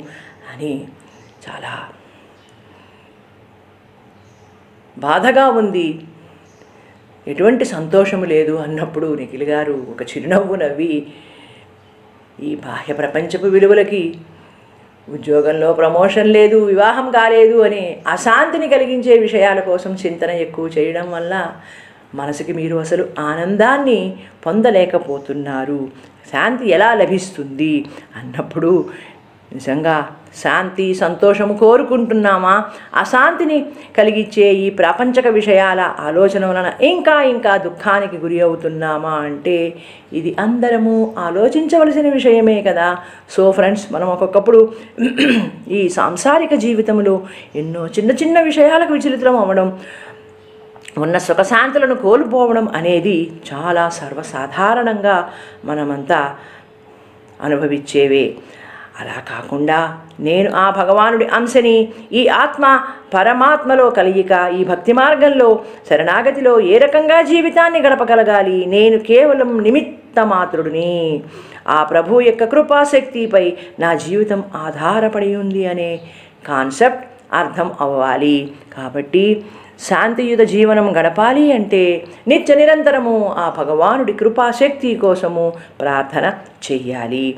అని 0.52 0.72
చాలా 1.46 1.74
బాధగా 4.96 5.46
ఉంది. 5.60 5.88
ఎటువంటి 7.26 7.64
సంతోషము 7.64 8.24
లేదు 8.24 8.52
అన్నప్పుడు 8.52 9.14
నిఖిల్ 9.14 9.42
గారు 9.42 9.86
ఒక 9.90 10.02
చిరునవ్వు 10.02 10.54
నవ్వి 10.54 11.06
ఈ 12.42 12.54
బాహ్య 12.54 12.94
ప్రపంచపు 12.94 13.46
విలువలకి 13.46 14.14
ఉద్యోగంలో 15.08 15.72
ప్రమోషన్ 15.72 16.28
లేదు 16.28 16.64
వివాహం 16.64 17.10
కాలేదు 17.10 17.58
అని 17.58 17.96
అశాంతిని 18.06 18.68
కలిగించే 18.68 19.18
విషయాల 19.18 19.60
కోసం 19.60 19.94
చింతన 19.94 20.30
ఎక్కువ 20.30 20.68
చేయడం 20.78 21.10
వల్ల 21.10 21.52
మనసుకి 22.14 22.52
మీరు 22.52 22.76
అసలు 22.76 23.08
ఆనందాన్ని 23.18 24.16
పొందలేకపోతున్నారు. 24.46 25.88
శాంతి 26.32 26.70
ఎలా 26.70 26.94
లభిస్తుంది? 26.94 27.84
అన్నప్పుడు 28.16 28.84
నిజంగా 29.52 30.16
శాంతి 30.40 30.94
సంతోషము 30.94 31.54
కోరుకుంటున్నామా? 31.54 32.64
అశాంతిని 32.94 33.66
కలిగించే 33.98 34.52
ఈ 34.52 34.70
ప్రాపంచక 34.70 35.26
విషయాల 35.26 35.94
ఆలోచన 36.00 36.46
వలన 36.46 36.72
ఇంకా 36.82 37.22
ఇంకా 37.22 37.56
దుఃఖానికి 37.56 38.16
గురి 38.16 38.40
అవుతున్నామా 38.40 39.10
అంటే 39.10 39.74
ఇది 40.12 40.36
అందరము 40.38 41.14
ఆలోచించవలసిన 41.18 42.08
విషయమే 42.08 42.62
కదా. 42.62 42.98
సో 43.30 43.52
ఫ్రెండ్స్ 43.52 43.92
మనం 43.92 44.08
ఒక్కొక్కప్పుడు 44.08 44.72
ఈ 45.70 45.88
సాంసారిక 45.88 46.54
జీవితంలో 46.54 47.22
ఎన్నో 47.56 47.86
చిన్న 47.86 48.10
చిన్న 48.10 48.40
విషయాలకు 48.40 48.92
విచలితం 48.92 49.36
అవ్వడం 49.36 49.78
ఉన్న 50.98 51.18
సుఖశాంతులను 51.18 51.94
కోల్పోవడం 51.94 52.68
అనేది 52.68 53.30
చాలా 53.52 53.88
సర్వసాధారణంగా 53.88 55.32
మనమంతా 55.64 56.34
అనుభవించేవే. 57.40 58.34
అలా 59.00 59.22
కాకుండా 59.28 59.98
నేను 60.20 60.52
ఆ 60.54 60.70
భగవానుడి 60.70 61.24
అంశని 61.24 61.88
ఈ 62.12 62.28
ఆత్మ 62.28 62.80
పరమాత్మలో 63.14 63.90
కలియిక 63.90 64.50
ఈ 64.58 64.64
భక్తి 64.64 64.92
మార్గంలో 64.92 65.60
శరణాగతిలో 65.90 66.60
ఏ 66.60 66.78
రకంగా 66.78 67.22
జీవితాన్ని 67.22 67.80
గడపగలగాలి? 67.80 68.66
నేను 68.66 68.98
కేవలం 68.98 69.62
నిమిత్త 69.62 70.20
మాత్రుడిని 70.20 71.22
ఆ 71.68 71.84
ప్రభు 71.84 72.20
యొక్క 72.20 72.44
కృపాశక్తిపై 72.44 73.56
నా 73.80 73.94
జీవితం 73.94 74.44
ఆధారపడి 74.54 75.36
ఉంది 75.36 75.66
అనే 75.66 76.00
కాన్సెప్ట్ 76.48 77.34
అర్థం 77.34 77.72
అవ్వాలి. 77.80 78.52
కాబట్టి 78.76 79.44
శాంతియుత 79.88 80.38
జీవనం 80.38 80.96
గడపాలి 80.96 81.52
అంటే 81.52 82.06
నిత్య 82.28 82.54
నిరంతరము 82.54 83.34
ఆ 83.38 83.54
భగవానుడి 83.58 84.12
కృపాశక్తి 84.12 84.94
కోసము 84.94 85.52
ప్రార్థన 85.80 86.32
చెయ్యాలి. 86.72 87.36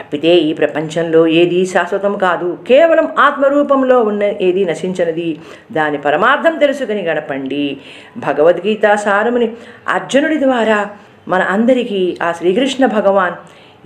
తప్పితే 0.00 0.34
ఈ 0.34 0.52
ప్రపంచంలో 0.52 1.26
ఏది 1.26 1.66
శాశ్వతం 1.66 2.18
కాదు. 2.18 2.58
కేవలం 2.68 3.14
ఆత్మరూపంలో 3.18 4.02
ఉన్న 4.02 4.22
ఏది 4.22 4.64
నశించినది. 4.64 5.38
దాని 5.72 5.98
పరమార్థం 5.98 6.58
తెలుసుకుని 6.58 7.02
గడపండి. 7.02 7.76
భగవద్గీత 8.16 8.94
సారముని 8.94 9.52
అర్జునుడి 9.88 10.38
ద్వారా 10.40 10.88
మన 11.28 11.42
అందరికీ 11.42 12.18
ఆ 12.22 12.32
శ్రీకృష్ణ 12.32 12.86
భగవాన్ 12.86 13.34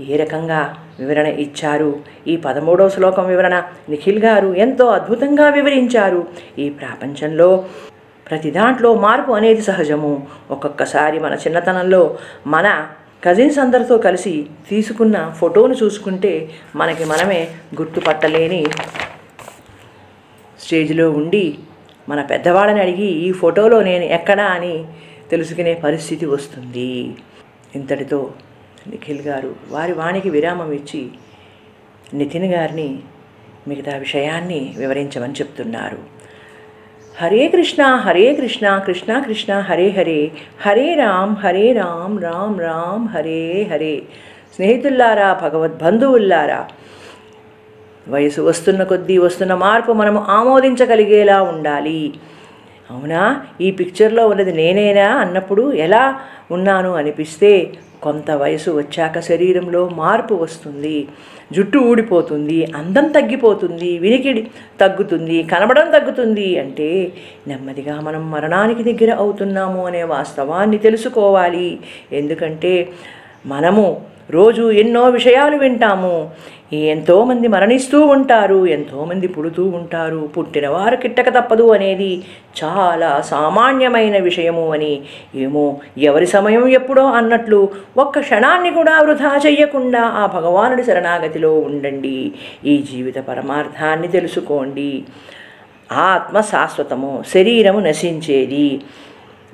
ఏ 0.02 0.17
రకంగా 0.17 0.75
వివరణ 0.99 1.26
ఇచ్చారు? 1.26 1.99
ఈ 2.26 2.37
పదమూడవ 2.37 2.88
శ్లోకం 2.88 3.26
వివరణ 3.26 3.62
నిఖిల్ 3.88 4.25
గారు 4.25 4.55
ఎంతో 4.55 4.87
అద్భుతంగా 4.87 5.49
వివరించారు. 5.49 6.26
ఈ 6.59 6.69
ప్రపంచంలో 6.69 7.64
ప్రతి 8.31 8.50
దాంట్లో 8.50 8.95
మార్పు 8.95 9.33
అనేది 9.33 9.62
సహజము. 9.62 10.26
ఒక్కొక్కసారి 10.50 11.19
మన 11.19 11.35
చిన్నతనంలో 11.35 12.17
మన 12.47 12.87
కజిన్స్ 13.25 13.59
అందరితో 13.59 13.99
కలిసి 13.99 14.47
తీసుకున్న 14.69 15.35
ఫోటోను 15.41 15.75
చూసుకుంటే 15.75 16.50
మనకి 16.77 17.05
మనమే 17.05 17.49
గుర్తుపట్టలేని 17.81 18.67
స్టేజ్లో 20.61 21.11
ఉండి 21.11 21.59
మన 22.09 22.23
పెద్దవాళ్ళని 22.23 22.81
అడిగి 22.81 23.07
ఈ 23.07 23.33
ఫోటోలో 23.33 23.83
నేను 23.83 24.05
ఎక్కడా 24.05 24.45
అని 24.45 24.85
తెలుసుకునే 25.31 25.75
పరిస్థితి 25.75 26.27
వస్తుంది. 26.27 27.15
ఇంతటితో 27.75 28.33
నిఖిల్ 28.87 29.21
గారు 29.21 29.55
వారి 29.69 29.93
వాణికి 29.93 30.31
విరామం 30.31 30.73
ఇచ్చి 30.73 31.09
నితిన్ 32.15 32.45
గారిని 32.45 32.99
మిగతా 33.69 33.97
విషయాన్ని 33.97 34.75
వివరించమని 34.77 35.33
చెప్తున్నారు. 35.33 36.20
హరే 37.19 37.49
కృష్ణ 37.49 37.83
హరే 37.83 38.35
కృష్ణ 38.35 38.79
కృష్ణ 38.87 39.19
కృష్ణ 39.19 39.61
హరే 39.61 39.90
హరే. 39.90 40.31
హరే 40.67 40.95
రామ్ 40.95 41.37
హరే 41.37 41.73
రామ్ 41.73 42.23
రామ్ 42.23 42.61
రామ్ 42.61 43.09
హరే 43.09 43.69
హరే. 43.73 44.02
స్నేహితుల్లారా 44.57 45.38
భగవద్బంధువుల్లారా 45.43 46.69
వయసు 48.09 48.40
వస్తున్న 48.40 48.83
కొద్దీ 48.83 49.19
వస్తున్న 49.19 49.55
మార్పు 49.55 49.93
మనము 49.93 50.25
ఆమోదించగలిగేలా 50.29 51.43
ఉండాలి. 51.43 52.14
అవునా? 52.90 53.45
ఈ 53.61 53.71
పిక్చర్లో 53.71 54.29
ఉన్నది 54.29 54.52
నేనేనా? 54.52 55.09
అన్నప్పుడు 55.17 55.73
ఎలా 55.73 56.21
ఉన్నాను 56.50 56.95
అనిపిస్తే 56.95 57.73
కొంత 58.02 58.30
వయసు 58.30 58.71
వచ్చాక 58.71 59.19
శరీరంలో 59.21 59.88
మార్పు 59.88 60.35
వస్తుంది 60.35 61.09
జుట్టు 61.52 61.78
ఊడిపోతుంది 61.78 62.59
అందం 62.75 63.07
తగ్గిపోతుంది 63.09 63.99
వినికిడి 63.99 64.42
తగ్గుతుంది 64.80 65.42
కనబడం 65.42 65.90
తగ్గుతుంది 65.90 66.59
అంటే 66.59 67.12
నెమ్మదిగా 67.49 68.00
మనం 68.00 68.30
మరణానికి 68.30 68.83
దగ్గర 68.83 69.11
అవుతున్నాము 69.14 69.87
అనే 69.87 70.02
వాస్తవాన్ని 70.04 70.78
తెలుసుకోవాలి. 70.78 71.78
ఎందుకంటే 72.12 72.75
మనము 73.47 74.10
రోజు 74.31 74.71
ఎన్నో 74.71 75.05
విషయాలు 75.05 75.57
వింటాము. 75.57 76.31
ఎంతోమంది 76.73 77.49
మరణిస్తూ 77.49 78.07
ఉంటారు 78.07 78.67
ఎంతోమంది 78.67 79.29
పుడుతూ 79.29 79.65
ఉంటారు. 79.69 80.29
పుట్టినవారు 80.37 80.97
కిట్టక 80.97 81.29
తప్పదు 81.29 81.73
అనేది 81.73 82.23
చాలా 82.65 83.21
సామాన్యమైన 83.21 84.23
విషయము 84.23 84.73
అని 84.73 85.01
ఏమో 85.35 85.77
ఎవరి 85.99 86.27
సమయం 86.27 86.69
ఎప్పుడో 86.69 87.05
అన్నట్లు 87.05 87.69
ఒక్క 87.97 88.19
క్షణాన్ని 88.21 88.71
కూడా 88.71 89.01
వృధా 89.01 89.41
చెయ్యకుండా 89.47 90.03
ఆ 90.03 90.27
భగవానుడి 90.27 90.85
శరణాగతిలో 90.85 91.59
ఉండండి. 91.59 92.33
ఈ 92.65 92.85
జీవిత 92.93 93.19
పరమార్థాన్ని 93.19 94.09
తెలుసుకోండి. 94.09 95.05
ఆత్మ 95.93 96.41
శాశ్వతము 96.41 97.25
శరీరము 97.35 97.81
నశించేది. 97.81 98.81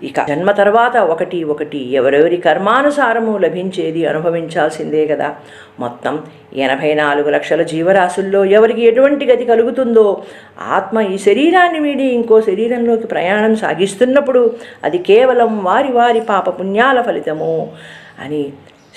ఇక 0.02 0.20
జన్మ 0.28 0.50
తర్వాత 0.50 0.96
ఒకటి 0.96 1.44
ఒకటి 1.44 1.78
ఎవరెవరి 1.78 2.36
కర్మానుసారము 2.36 3.38
లభించేది 3.38 4.06
అనుభవించాల్సిందే 4.06 5.06
కదా. 5.06 5.34
మొత్తం 5.78 6.22
ఎనభై 6.54 6.94
నాలుగు 6.94 7.30
లక్షల 7.30 7.62
జీవరాశుల్లో 7.62 8.44
ఎవరికి 8.44 8.82
ఎటువంటి 8.82 9.26
గతి 9.26 9.44
కలుగుతుందో 9.44 10.22
ఆత్మ 10.58 11.00
ఈ 11.00 11.18
శరీరాన్ని 11.18 11.80
వీడి 11.80 12.02
ఇంకో 12.02 12.40
శరీరంలోకి 12.40 13.06
ప్రయాణం 13.06 13.56
సాగిస్తున్నప్పుడు 13.56 14.54
అది 14.84 14.98
కేవలం 14.98 15.64
వారి 15.64 15.92
వారి 15.92 16.20
పాప 16.20 16.60
పుణ్యాల 16.60 17.02
ఫలితము 17.02 17.70
అని 18.20 18.52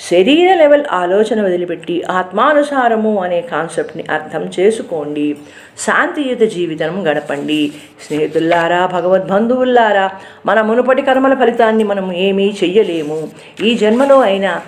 శరీర 0.08 0.54
లెవెల్ 0.54 0.84
ఆలోచన 0.92 1.42
వదిలిపెట్టి 1.42 2.04
ఆత్మానుసారము 2.04 3.24
అనే 3.24 3.42
కాన్సెప్ట్ని 3.42 4.04
అర్థం 4.10 4.50
చేసుకోండి. 4.60 5.38
శాంతియుత 5.78 6.40
జీవితం 6.40 7.08
గడపండి. 7.08 7.72
స్నేహితుల్లారా 8.08 8.86
భగవద్బంధువుల్లారా 8.86 10.12
మన 10.46 10.62
మునుపటి 10.62 11.02
కర్మల 11.02 11.34
ఫలితాన్ని 11.34 11.84
మనం 11.84 12.14
ఏమీ 12.14 12.54
చెయ్యలేము. 12.64 13.30
ఈ 13.64 13.76
జన్మలో 13.78 14.20
అయినా 14.20 14.62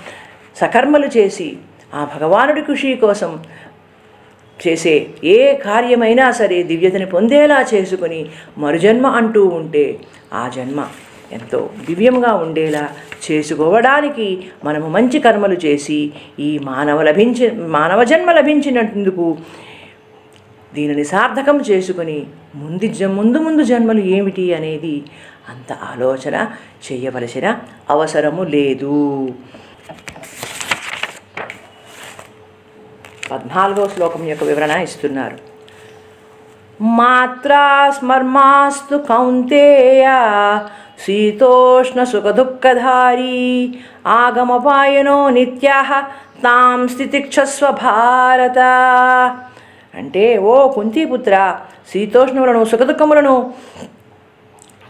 సకర్మలు 0.57 1.07
చేసి 1.17 1.57
ఆ 1.93 2.07
భగవానుడి 2.15 2.61
ఖుషి 2.61 2.95
కోసం 2.95 3.43
చేసే 4.67 5.07
ఏ 5.23 5.53
కార్యమైనా 5.53 6.31
సరే 6.31 6.63
దివ్యతని 6.63 7.05
పొందేలా 7.05 7.65
చేసుకుని 7.73 8.25
మరుజన్మ 8.57 9.07
అంటూ 9.07 9.45
ఉంటే 9.45 9.99
ఆ 10.33 10.51
జన్మ 10.55 10.87
ఎంతో 11.31 11.69
దివ్యంగా 11.85 12.33
ఉండేలా 12.33 12.89
చేసుకోవడానికి 13.31 14.27
మనము 14.63 14.89
మంచి 14.89 15.19
కర్మలు 15.19 15.53
చేసి 15.53 16.11
ఈ 16.39 16.59
మానవ 16.59 17.01
లభించి 17.01 17.51
మానవ 17.51 18.03
జన్మ 18.03 18.31
లభించినందుకు 18.31 19.37
దీనిని 20.73 21.03
సార్థకం 21.03 21.61
చేసుకుని 21.61 22.25
ముందు 22.55 22.87
జ- 22.87 23.05
ముందు 23.05 23.37
ముందు 23.37 23.63
జన్మలు 23.63 23.99
ఏమిటి 23.99 24.53
అనేది 24.53 25.03
అంత 25.49 25.73
ఆలోచన 25.73 26.35
చేయవలసిన 26.85 27.59
అవసరము 27.89 28.43
లేదు. 28.43 28.95
పద్నాలుగో 33.31 33.87
శ్లోకం 33.87 34.27
యొక్క 34.27 34.43
వివరణ 34.43 34.71
ఇస్తున్నారు. 34.71 35.37
మాత్రా 36.83 37.89
స్మర్మాస్తు 37.89 38.95
కౌంతేయ 38.97 40.05
శీతోష్ణసుఖదుఃఖధారీ 41.05 43.79
ఆగమపాయనో 44.07 45.29
నిత్యా 45.29 46.03
తాం 46.43 46.87
స్థితిక్షస్వ 46.87 47.77
భారత 47.83 48.59
అంటే 49.93 50.37
ఓ 50.37 50.67
కుంతీపుత్ర 50.67 51.55
శీతోష్ణములను 51.93 52.65
సుఖదుఖములను 52.65 53.53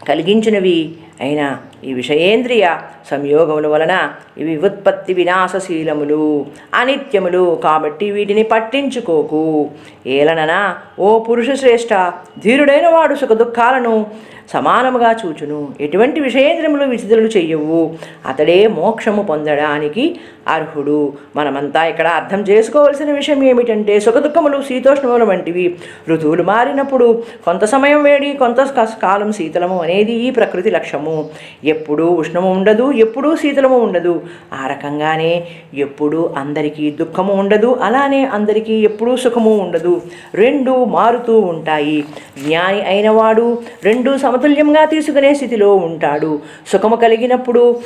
కలిగించినవి 0.08 0.96
అయిన 1.20 1.58
ఈ 1.84 1.92
విషయేంద్రియ 1.92 2.76
సంయోగముల 3.10 3.66
వలన 3.66 4.10
ఇవి 4.38 4.56
ఉత్పత్తి 4.56 5.14
వినాశశీలములు 5.14 6.46
అనిత్యములు 6.74 7.60
కాబట్టి 7.64 8.10
వీటిని 8.10 8.42
పట్టించుకోకు. 8.42 9.70
ఏలననా 10.06 10.76
ఓ 10.98 11.18
పురుష 11.18 11.60
శ్రేష్ఠ 11.60 12.12
ధీరుడైన 12.38 12.88
వాడు 12.88 13.14
సుఖ 13.14 13.32
దుఃఖాలను 13.32 14.06
సమానముగా 14.52 15.10
చూచును. 15.22 15.60
ఎటువంటి 15.80 16.20
విషయేంద్రములు 16.20 16.84
విచితులు 16.84 17.28
చెయ్యవు 17.36 17.94
అతడే 18.26 18.66
మోక్షము 18.66 19.22
పొందడానికి 19.22 20.04
అర్హుడు. 20.48 21.12
మనమంతా 21.36 21.84
ఇక్కడ 21.84 22.06
అర్థం 22.06 22.40
చేసుకోవలసిన 22.40 23.12
విషయం 23.12 23.42
ఏమిటంటే 23.42 24.00
సుఖదుఖములు 24.00 24.62
శీతోష్ణములు 24.62 25.24
వంటివి. 25.24 25.78
ఋతువులు 26.08 26.42
మారినప్పుడు 26.42 27.22
కొంత 27.44 27.64
సమయం 27.64 28.02
వేడి 28.02 28.32
కొంత 28.32 28.60
కాలం 29.02 29.32
శీతలము 29.32 29.82
అనేది 29.82 30.12
ఈ 30.12 30.30
ప్రకృతి 30.30 30.70
లక్ష్యము. 30.70 31.30
ఎప్పుడూ 31.64 32.06
ఉష్ణము 32.06 32.52
ఉండదు 32.52 32.92
ఎప్పుడూ 32.92 33.36
శీతలము 33.36 33.78
ఉండదు. 33.78 34.22
ఆ 34.52 34.66
రకంగానే 34.66 35.44
ఎప్పుడూ 35.74 36.30
అందరికీ 36.36 36.90
దుఃఖము 36.90 37.34
ఉండదు 37.34 37.78
అలానే 37.82 38.24
అందరికీ 38.24 38.72
ఎప్పుడూ 38.72 39.16
సుఖము 39.16 39.56
ఉండదు. 39.58 40.02
రెండు 40.34 40.84
మారుతూ 40.84 41.40
ఉంటాయి. 41.40 42.04
జ్ఞాని 42.46 42.82
అయినవాడు 42.82 43.58
రెండు 43.84 44.18
సమతుల్యంగా 44.18 44.84
తీసుకునే 44.84 45.34
స్థితిలో 45.34 45.76
ఉంటాడు. 45.76 46.40
సుఖము 46.72 46.96
కలిగినప్పుడు 46.96 47.80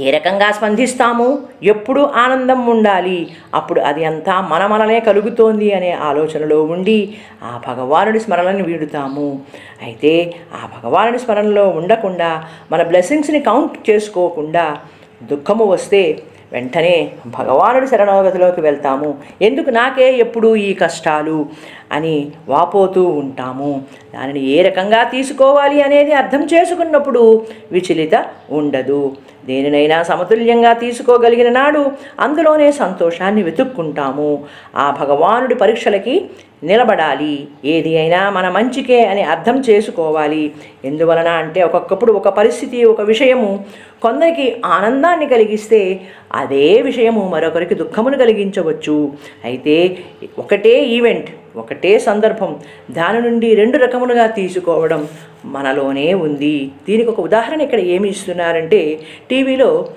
ఏ 0.00 0.10
రకంగా 0.10 0.52
స్పందిస్తాము? 0.52 1.38
ఎప్పుడు 1.62 2.00
ఆనందం 2.00 2.66
ఉండాలి? 2.66 3.28
అప్పుడు 3.54 3.80
అది 3.80 4.04
అంతా 4.04 4.40
మన 4.40 4.66
మనలే 4.66 5.00
కలుగుతోంది 5.00 5.72
అనే 5.72 5.92
ఆలోచనలో 5.92 6.62
ఉండి 6.62 7.14
ఆ 7.42 7.60
భగవానుడి 7.68 8.20
స్మరణను 8.20 8.64
వీడుతాము. 8.64 9.40
అయితే 9.82 10.34
ఆ 10.54 10.68
భగవానుడి 10.76 11.18
స్మరణలో 11.18 11.68
ఉండకుండా 11.68 12.44
మన 12.72 12.82
బ్లెస్సింగ్స్ని 12.82 13.40
కౌంట్ 13.40 13.90
చేసుకోకుండా 13.90 14.78
దుఃఖము 15.22 15.64
వస్తే 15.64 16.22
వెంటనే 16.52 17.10
భగవానుడి 17.26 17.86
శరణోగతిలోకి 17.86 18.60
వెళ్తాము. 18.60 19.14
ఎందుకు 19.42 19.70
నాకే 19.70 20.12
ఎప్పుడు 20.12 20.56
ఈ 20.56 20.74
కష్టాలు? 20.74 21.46
అని 21.92 22.32
వాపోతూ 22.48 23.04
ఉంటాము. 23.04 23.82
దానిని 24.14 24.44
ఏ 24.44 24.62
రకంగా 24.62 25.02
తీసుకోవాలి 25.02 25.82
అనేది 25.82 26.12
అర్థం 26.12 26.44
చేసుకున్నప్పుడు 26.44 27.46
విచలిత 27.72 28.24
ఉండదు. 28.50 29.16
దేనినైనా 29.48 30.02
సమతుల్యంగా 30.02 30.72
తీసుకోగలిగిన 30.72 31.48
నాడు 31.48 31.92
అందులోనే 32.20 32.72
సంతోషాన్ని 32.72 33.42
వెతుక్కుంటాము. 33.42 34.44
ఆ 34.76 34.86
భగవానుడి 35.00 35.54
పరీక్షలకి 35.54 36.30
నిలబడాలి. 36.64 37.48
ఏది 37.64 37.98
అయినా 37.98 38.30
మన 38.30 38.48
మంచికే 38.48 39.04
అని 39.04 39.22
అర్థం 39.22 39.56
చేసుకోవాలి. 39.68 40.52
ఎందువలన 40.84 41.28
అంటే 41.28 41.62
ఒక్కొక్కప్పుడు 41.62 42.12
ఒక 42.12 42.28
పరిస్థితి 42.28 42.84
ఒక 42.84 43.00
విషయము 43.00 43.64
కొందరికి 44.02 44.46
ఆనందాన్ని 44.64 45.26
కలిగిస్తే 45.28 46.00
అదే 46.32 46.82
విషయము 46.82 47.28
మరొకరికి 47.28 47.74
దుఃఖమును 47.74 48.18
కలిగించవచ్చు. 48.18 49.12
అయితే 49.44 49.96
ఒకటే 50.38 50.74
ఈవెంట్ 50.84 51.30
ఒకటే 51.56 51.98
సందర్భం. 51.98 52.60
దాని 52.90 53.20
నుండి 53.20 53.54
రెండు 53.54 53.78
రకములుగా 53.78 54.26
తీసుకోవడం 54.26 55.08
మనలోనే 55.44 56.14
ఉంది. 56.14 56.70
దీనికి 56.88 57.10
ఒక 57.10 57.20
ఉదాహరణ 57.20 57.60
ఇక్కడ 57.60 57.78
ఏమి 57.78 58.08
ఇస్తున్నారంటే 58.08 59.00
టీవీలో 59.30 59.88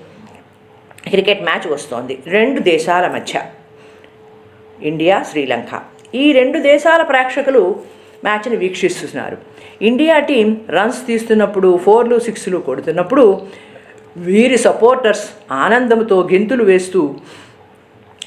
క్రికెట్ 1.08 1.42
మ్యాచ్ 1.42 1.72
వస్తోంది 1.72 2.18
రెండు 2.26 2.60
దేశాల 2.60 3.08
మధ్య. 3.08 3.42
ఇండియా 4.82 5.22
శ్రీలంక. 5.22 5.80
ఈ 6.14 6.32
రెండు 6.32 6.58
దేశాల 6.58 7.02
ప్రేక్షకులు 7.02 7.80
మ్యాచ్ని 8.24 8.56
వీక్షిస్తున్నారు. 8.56 9.38
ఇండియా 9.82 10.18
టీం 10.18 10.60
రన్స్ 10.70 11.06
తీస్తున్నప్పుడు 11.06 11.76
ఫోర్లు 11.76 12.18
సిక్స్లు 12.18 12.58
కొడుతున్నప్పుడు 12.58 13.46
వీరి 14.16 14.58
సపోర్టర్స్ 14.58 15.30
ఆనందంతో 15.52 16.28
గెంతులు 16.32 16.64
వేస్తూ 16.64 17.14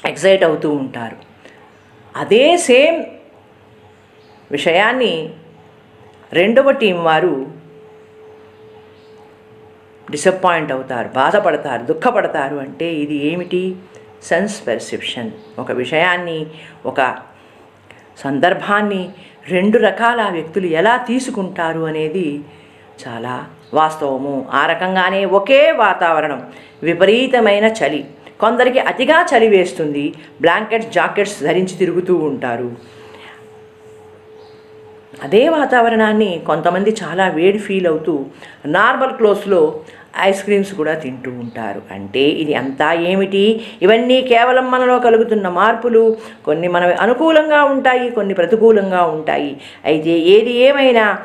ఎక్సైట్ 0.06 0.44
అవుతూ 0.44 0.70
ఉంటారు. 0.70 1.16
అదే 2.16 2.56
సేమ్ 2.56 3.04
విషయాన్ని 4.50 5.30
రెండవ 6.32 6.70
టీం 6.70 7.04
వారు 7.04 7.46
డిసప్పాయింట్ 10.10 10.72
అవుతారు 10.72 11.08
బాధపడతారు 11.08 11.82
దుఃఖపడతారు 11.82 12.56
అంటే 12.56 12.92
ఇది 12.92 13.14
ఏమిటి? 13.14 13.76
సెన్స్ 14.22 14.66
పెర్సెప్షన్ 14.66 15.30
ఒక 15.58 15.72
విషయాన్ని 15.72 16.46
ఒక 16.86 17.18
సందర్భాన్ని 18.18 19.08
రెండు 19.48 19.78
రకాల 19.78 20.28
వ్యక్తులు 20.30 20.66
ఎలా 20.66 20.96
తీసుకుంటారు 20.96 21.80
అనేది 21.80 22.40
చాలా 23.02 23.46
వాస్తవము. 23.74 24.48
ఆ 24.52 24.66
రకంగానే 24.66 25.24
ఒకే 25.24 25.72
వాతావరణం 25.72 26.52
విపరీతమైన 26.82 27.64
చలి. 27.64 28.06
కొందరికి 28.40 28.78
అతిగా 28.78 29.26
చలి 29.32 29.48
వేస్తుంది 29.48 30.14
బ్లాంకెట్స్ 30.40 30.90
జాకెట్స్ 30.90 31.42
ధరించి 31.42 31.76
తిరుగుతూ 31.76 32.14
ఉంటారు. 32.16 32.99
అదే 35.22 35.48
వాతావరణాన్ని 35.48 36.42
కొంతమంది 36.46 36.96
చాలా 37.02 37.28
వేడి 37.28 37.58
ఫీల్ 37.58 37.86
అవుతూ 37.86 38.14
నార్మల్ 38.66 39.12
క్లోత్స్లో 39.12 39.80
ఐస్ 40.20 40.44
క్రీమ్స్ 40.44 40.74
కూడా 40.74 40.94
తింటూ 40.94 41.30
ఉంటారు. 41.30 41.82
అంటే 41.90 42.22
ఇది 42.42 42.54
అంతా 42.54 42.92
ఏమిటి? 42.92 43.42
ఇవన్నీ 43.82 44.22
కేవలం 44.22 44.70
మనలో 44.70 44.98
కలుగుతున్న 44.98 45.48
మార్పులు. 45.48 46.16
కొన్ని 46.44 46.68
మన 46.68 46.84
అనుకూలంగా 47.00 47.64
ఉంటాయి 47.64 48.10
కొన్ని 48.10 48.34
ప్రతికూలంగా 48.34 49.02
ఉంటాయి. 49.02 49.56
అయితే 49.84 50.10
ఏది 50.34 50.52
ఏమైనా 50.68 51.18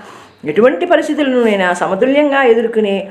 ఎటువంటి 0.46 0.86
పరిస్థితులనైనా 0.86 1.74
సమతుల్యంగా 1.74 2.44
ఎదుర్కొనే 2.44 3.10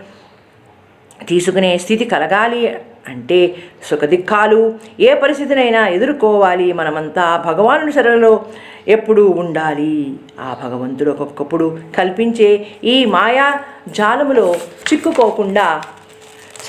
తీసుకునే 1.27 1.79
స్థితి 1.79 2.05
కలగాలి 2.05 2.61
అంటే 3.09 3.55
సుఖదిక్కాలు 3.85 4.75
ఏ 5.01 5.15
పరిస్థితినైనా 5.15 5.89
ఎదుర్కోవాలి 5.89 6.73
మనమంతా 6.73 7.43
భగవానుడి 7.47 7.93
శరణలో. 7.93 8.45
ఎప్పుడూ 8.89 9.31
ఉండాలి? 9.31 10.15
ఆ 10.41 10.57
భగవంతుడు 10.65 11.11
ఒక్కొక్కప్పుడు 11.11 11.79
కల్పించే 11.99 12.67
ఈ 12.85 13.05
మాయా 13.05 13.61
జాలములో 13.89 14.55
చిక్కుకోకుండా 14.93 15.83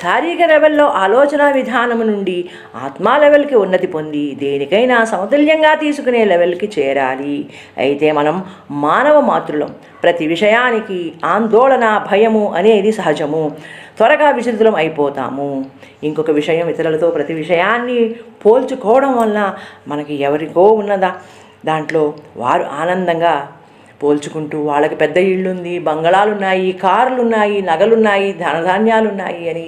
శారీరక 0.01 0.49
లెవెల్లో 0.49 0.86
ఆలోచన 0.86 1.51
విధానం 1.51 2.08
నుండి 2.08 2.49
ఆత్మా 2.75 3.17
లెవెల్కి 3.17 3.55
ఉన్నతి 3.55 3.88
పొంది 3.88 4.36
దేనికైనా 4.36 5.05
సమతుల్యంగా 5.05 5.73
తీసుకునే 5.73 6.25
లెవెల్కి 6.25 6.71
చేరాలి. 6.79 7.49
అయితే 7.77 8.12
మనం 8.12 8.45
మానవ 8.71 9.19
మాతృలం 9.19 9.75
ప్రతి 10.03 10.27
విషయానికి 10.27 11.13
ఆందోళన 11.25 12.05
భయము 12.12 12.53
అనేది 12.53 12.91
సహజము. 12.91 13.51
త్వరగా 13.97 14.29
విచలితులం 14.29 14.75
అయిపోతాము. 14.75 15.65
ఇంకొక 16.03 16.31
విషయం 16.31 16.69
ఇతరులతో 16.69 17.10
ప్రతి 17.10 17.34
విషయాన్ని 17.34 18.15
పోల్చుకోవడం 18.45 19.17
వల్ల 19.17 19.55
మనకి 19.88 20.13
ఎవరికో 20.21 20.67
ఉన్నదా? 20.67 21.15
దాంట్లో 21.65 22.13
వారు 22.38 22.65
ఆనందంగా 22.81 23.47
పోల్చుకుంటూ 24.03 24.58
వాళ్ళకి 24.62 24.95
పెద్ద 24.95 25.17
ఇళ్ళుంది 25.27 25.73
బంగళాలు 25.79 26.31
ఉన్నాయి 26.31 26.69
కార్లు 26.81 27.19
ఉన్నాయి 27.21 27.58
నగలున్నాయి 27.62 28.29
ధనధాన్యాలు 28.39 29.08
ఉన్నాయి 29.10 29.43
అని 29.49 29.67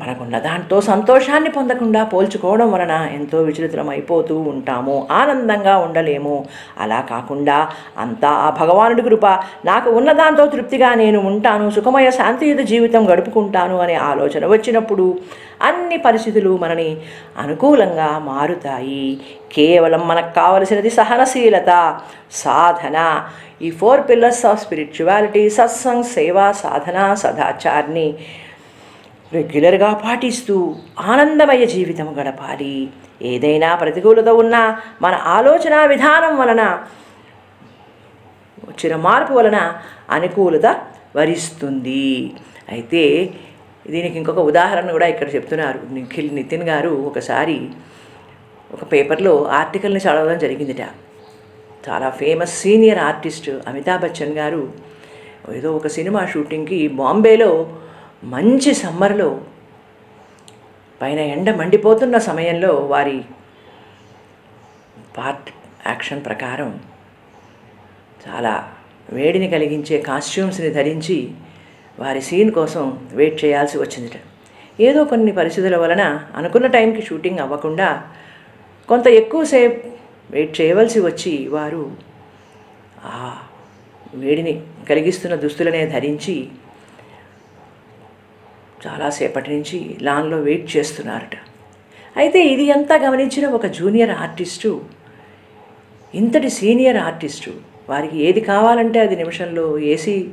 మనకున్న 0.00 0.38
దాంతో 0.38 0.80
సంతోషాన్ని 0.80 1.50
పొందకుండా 1.50 2.04
పోల్చుకోవడం 2.04 2.72
వలన 2.72 3.08
ఎంతో 3.14 3.38
విచలితమైపోతూ 3.38 4.38
ఉంటాము. 4.38 5.06
ఆనందంగా 5.10 5.76
ఉండలేము. 5.76 6.46
అలా 6.80 7.00
కాకుండా 7.00 7.68
అంతా 7.98 8.28
ఆ 8.28 8.50
భగవానుడి 8.50 9.02
కృప. 9.02 9.26
నాకు 9.64 9.90
ఉన్న 9.90 10.12
దాంతో 10.12 10.46
తృప్తిగా 10.46 10.94
నేను 10.94 11.20
ఉంటాను. 11.20 11.70
సుఖమయ 11.70 12.10
శాంతియుత 12.10 12.58
జీవితం 12.58 13.12
గడుపుకుంటాను 13.12 13.78
అనే 13.78 13.94
ఆలోచన 13.94 14.46
వచ్చినప్పుడు 14.46 15.18
అన్ని 15.62 15.96
పరిస్థితులు 15.96 16.56
మనని 16.56 16.96
అనుకూలంగా 17.38 18.18
మారుతాయి. 18.18 19.20
కేవలం 19.52 20.08
మనకు 20.08 20.34
కావలసినది 20.34 20.90
సహనశీలత 20.90 22.00
సాధన. 22.32 23.24
ఈ 23.62 23.70
four 23.70 24.00
pillars 24.08 24.46
of 24.46 24.64
spirituality 24.64 25.50
satsang 25.50 26.04
సేవ 26.04 26.52
సాధన 26.52 27.14
సదాచార్ని 27.14 28.14
రెగ్యులర్గా 29.34 29.90
పాటిస్తూ 30.04 30.56
ఆనందమయ 31.12 31.62
జీవితం 31.74 32.08
గడపాలి. 32.18 32.74
ఏదైనా 33.22 33.68
ప్రతికూలత 33.82 34.30
ఉన్నా 34.42 34.62
మన 35.02 35.14
ఆలోచన 35.36 35.74
విధానం 35.92 36.32
వలన 36.40 36.62
వచ్చిన 38.68 38.94
మార్పు 39.06 39.32
వలన 39.32 39.58
అనుకూలత 40.10 40.66
వరిస్తుంది. 41.16 42.06
అయితే 42.68 43.02
దీనికి 43.90 44.16
ఇంకొక 44.18 44.42
ఉదాహరణ 44.50 44.90
కూడా 44.90 45.06
ఇక్కడ 45.06 45.28
చెప్తున్నారు. 45.34 45.78
నిఖిల్ 45.92 46.30
నితిన్ 46.34 46.66
గారు 46.70 46.92
ఒకసారి 47.08 47.58
ఒక 48.74 48.84
పేపర్లో 48.92 49.34
ఆర్టికల్ని 49.60 50.00
చదవడం 50.04 50.38
జరిగిందిట. 50.44 50.84
చాలా 51.86 52.08
famous 52.20 52.54
senior 52.62 53.00
artist 53.08 53.50
Amitabh 53.68 54.02
Bachchan 54.02 54.34
గారు. 54.40 54.62
ఏదో 55.58 55.70
ఒక 55.76 55.86
సినిమా 55.96 56.20
షూటింగ్కి 56.32 56.78
బాంబేలో 56.88 57.50
మంచి 58.24 58.74
సమ్మర్లో 58.74 59.40
పైన 61.02 61.18
ఎండ 61.18 61.50
మండిపోతున్న 61.50 62.18
సమయంలో 62.18 62.74
వారి 62.74 63.24
పార్ట్ 65.18 65.50
యాక్షన్ 65.86 66.24
ప్రకారం 66.24 66.80
చాలా 68.28 68.74
వేడిని 69.12 69.50
కలిగించే 69.50 69.98
కాస్ట్యూమ్స్ని 69.98 70.70
ధరించి 70.70 71.30
వారి 71.98 72.22
సీన్ 72.22 72.52
కోసం 72.52 73.08
వెయిట్ 73.12 73.44
చేయాల్సి 73.44 73.78
వచ్చిందిట. 73.78 74.12
ఏదో 74.80 75.04
కొన్ని 75.04 75.32
పరిస్థితుల 75.32 75.76
వలన 75.76 76.28
అనుకున్న 76.36 76.66
టైంకి 76.66 77.02
షూటింగ్ 77.02 77.38
అవ్వకుండా 77.38 78.10
కొంత 78.88 79.06
ఎక్కువసేపు 79.06 79.88
వెయిట్ 80.30 80.60
చేయవలసి 80.60 81.00
వచ్చి 81.00 81.48
వారు 81.48 81.96
ఆ 83.04 83.36
వేడిని 84.14 84.62
కలిగిస్తున్న 84.90 85.34
దుస్తులనే 85.34 85.86
ధరించి 85.86 86.48
చాలాసేపటి 88.86 89.50
నుంచి 89.50 89.96
లాన్లో 90.02 90.40
వెయిట్ 90.40 90.76
చేస్తున్నారట. 90.76 91.36
అయితే 92.16 92.44
ఇది 92.44 92.72
అంతా 92.72 92.96
గమనించిన 92.96 93.48
ఒక 93.48 93.66
జూనియర్ 93.66 94.10
ఆర్టిస్టు 94.10 94.84
ఇంతటి 96.14 96.50
సీనియర్ 96.50 96.96
ఆర్టిస్టు 96.96 97.52
వారికి 97.88 98.18
ఏది 98.18 98.40
కావాలంటే 98.40 99.00
అది 99.00 99.16
నిమిషంలో 99.16 99.78
ఏసీ 99.78 100.28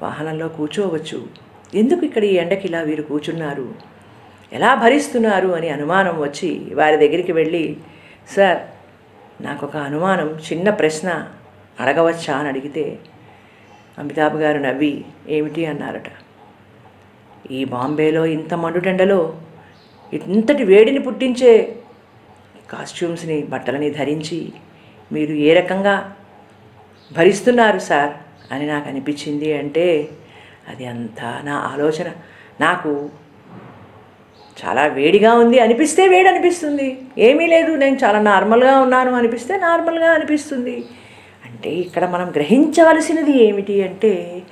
వాహనంలో 0.00 0.48
కూర్చోవచ్చు. 0.48 1.26
ఎందుకు 1.74 2.04
ఇక్కడ 2.04 2.24
ఈ 2.24 2.34
ఎండకి 2.34 2.68
ఇలా 2.68 2.80
వీరు 2.80 3.02
కూర్చున్నారు? 3.02 3.74
ఎలా 4.52 4.74
భరిస్తున్నారు 4.74 5.48
అని 5.48 5.68
అనుమానం 5.68 6.20
వచ్చి 6.20 6.70
వారి 6.74 6.96
దగ్గరికి 6.96 7.32
వెళ్ళి 7.32 7.76
సార్ 8.36 8.58
నాకు 9.42 9.66
ఒక 9.66 9.76
అనుమానం 9.76 10.38
చిన్న 10.52 10.70
ప్రశ్న 10.70 11.28
అడగవచ్చా? 11.80 12.36
అని 12.36 12.48
అడిగితే 12.48 12.98
అమితాబ్ 13.98 14.36
గారు 14.36 14.58
నవ్వి 14.58 15.04
ఏమిటి? 15.28 15.66
అన్నారట. 15.66 16.04
ఈ 17.50 17.64
బాంబేలో 17.64 18.26
ఇంత 18.26 18.54
మండుటెండలో 18.54 19.36
ఇంతటి 20.14 20.64
వేడిని 20.64 20.98
పుట్టించే 20.98 21.76
కాస్ట్యూమ్స్ని 22.70 23.42
బట్టలని 23.42 23.90
ధరించి 23.90 24.52
మీరు 25.12 25.32
ఏ 25.32 25.54
రకంగా 25.54 26.16
భరిస్తున్నారు 27.16 27.78
సార్? 27.78 28.12
అని 28.52 28.66
నాకు 28.66 28.88
అనిపించింది 28.88 29.58
అంటే 29.58 30.08
అది 30.68 30.86
అంతా 30.86 31.40
నా 31.44 31.56
ఆలోచన. 31.56 32.12
నాకు 32.60 33.08
చాలా 34.64 34.86
వేడిగా 34.86 35.34
ఉంది 35.34 35.58
అనిపిస్తే 35.58 36.08
వేడి 36.08 36.28
అనిపిస్తుంది 36.28 36.98
ఏమీ 37.18 37.46
లేదు. 37.46 37.72
నేను 37.72 37.96
చాలా 38.04 38.20
నార్మల్గా 38.20 38.78
ఉన్నాను 38.78 39.14
అనిపిస్తే 39.14 39.56
నార్మల్గా 39.56 40.10
అనిపిస్తుంది. 40.10 40.84
అంటే 41.56 41.70
ఇక్కడ 41.70 42.04
మనం 42.04 42.30
గ్రహించవలసినది 42.30 43.34
ఏమిటి 43.44 43.82
అంటే 43.82 44.42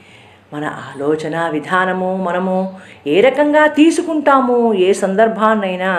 మన 0.53 0.65
ఆలోచన 0.65 1.49
విధానము 1.49 2.17
మనము 2.25 2.55
ఏ 3.07 3.21
రకంగా 3.21 3.67
తీసుకుంటాము 3.67 4.75
ఏ 4.75 4.93
సందర్భాన్నైనా 4.93 5.93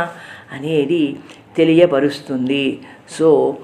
అనేది 0.52 1.18
తెలియపరుస్తుంది. 1.58 2.82
సో 3.10 3.58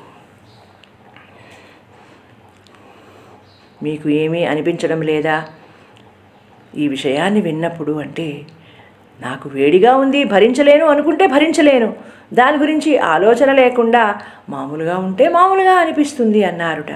మీకు 3.83 4.09
ఏమీ 4.09 4.43
అనిపించడం 4.43 5.01
లేదా? 5.01 5.45
ఈ 6.77 6.87
విషయాన్ని 6.87 7.41
విన్నప్పుడు 7.41 7.91
అంటే 7.91 8.45
నాకు 9.21 9.49
వేడిగా 9.49 9.95
ఉంది 9.95 10.23
భరించలేను 10.23 10.85
అనుకుంటే 10.85 11.27
భరించలేను. 11.27 11.93
దాని 12.33 12.57
గురించి 12.57 12.97
ఆలోచన 12.97 13.51
లేకుండా 13.53 14.03
మామూలుగా 14.49 14.97
ఉంటే 14.97 15.29
మామూలుగా 15.29 15.73
అనిపిస్తుంది 15.73 16.43
అన్నారుట. 16.43 16.91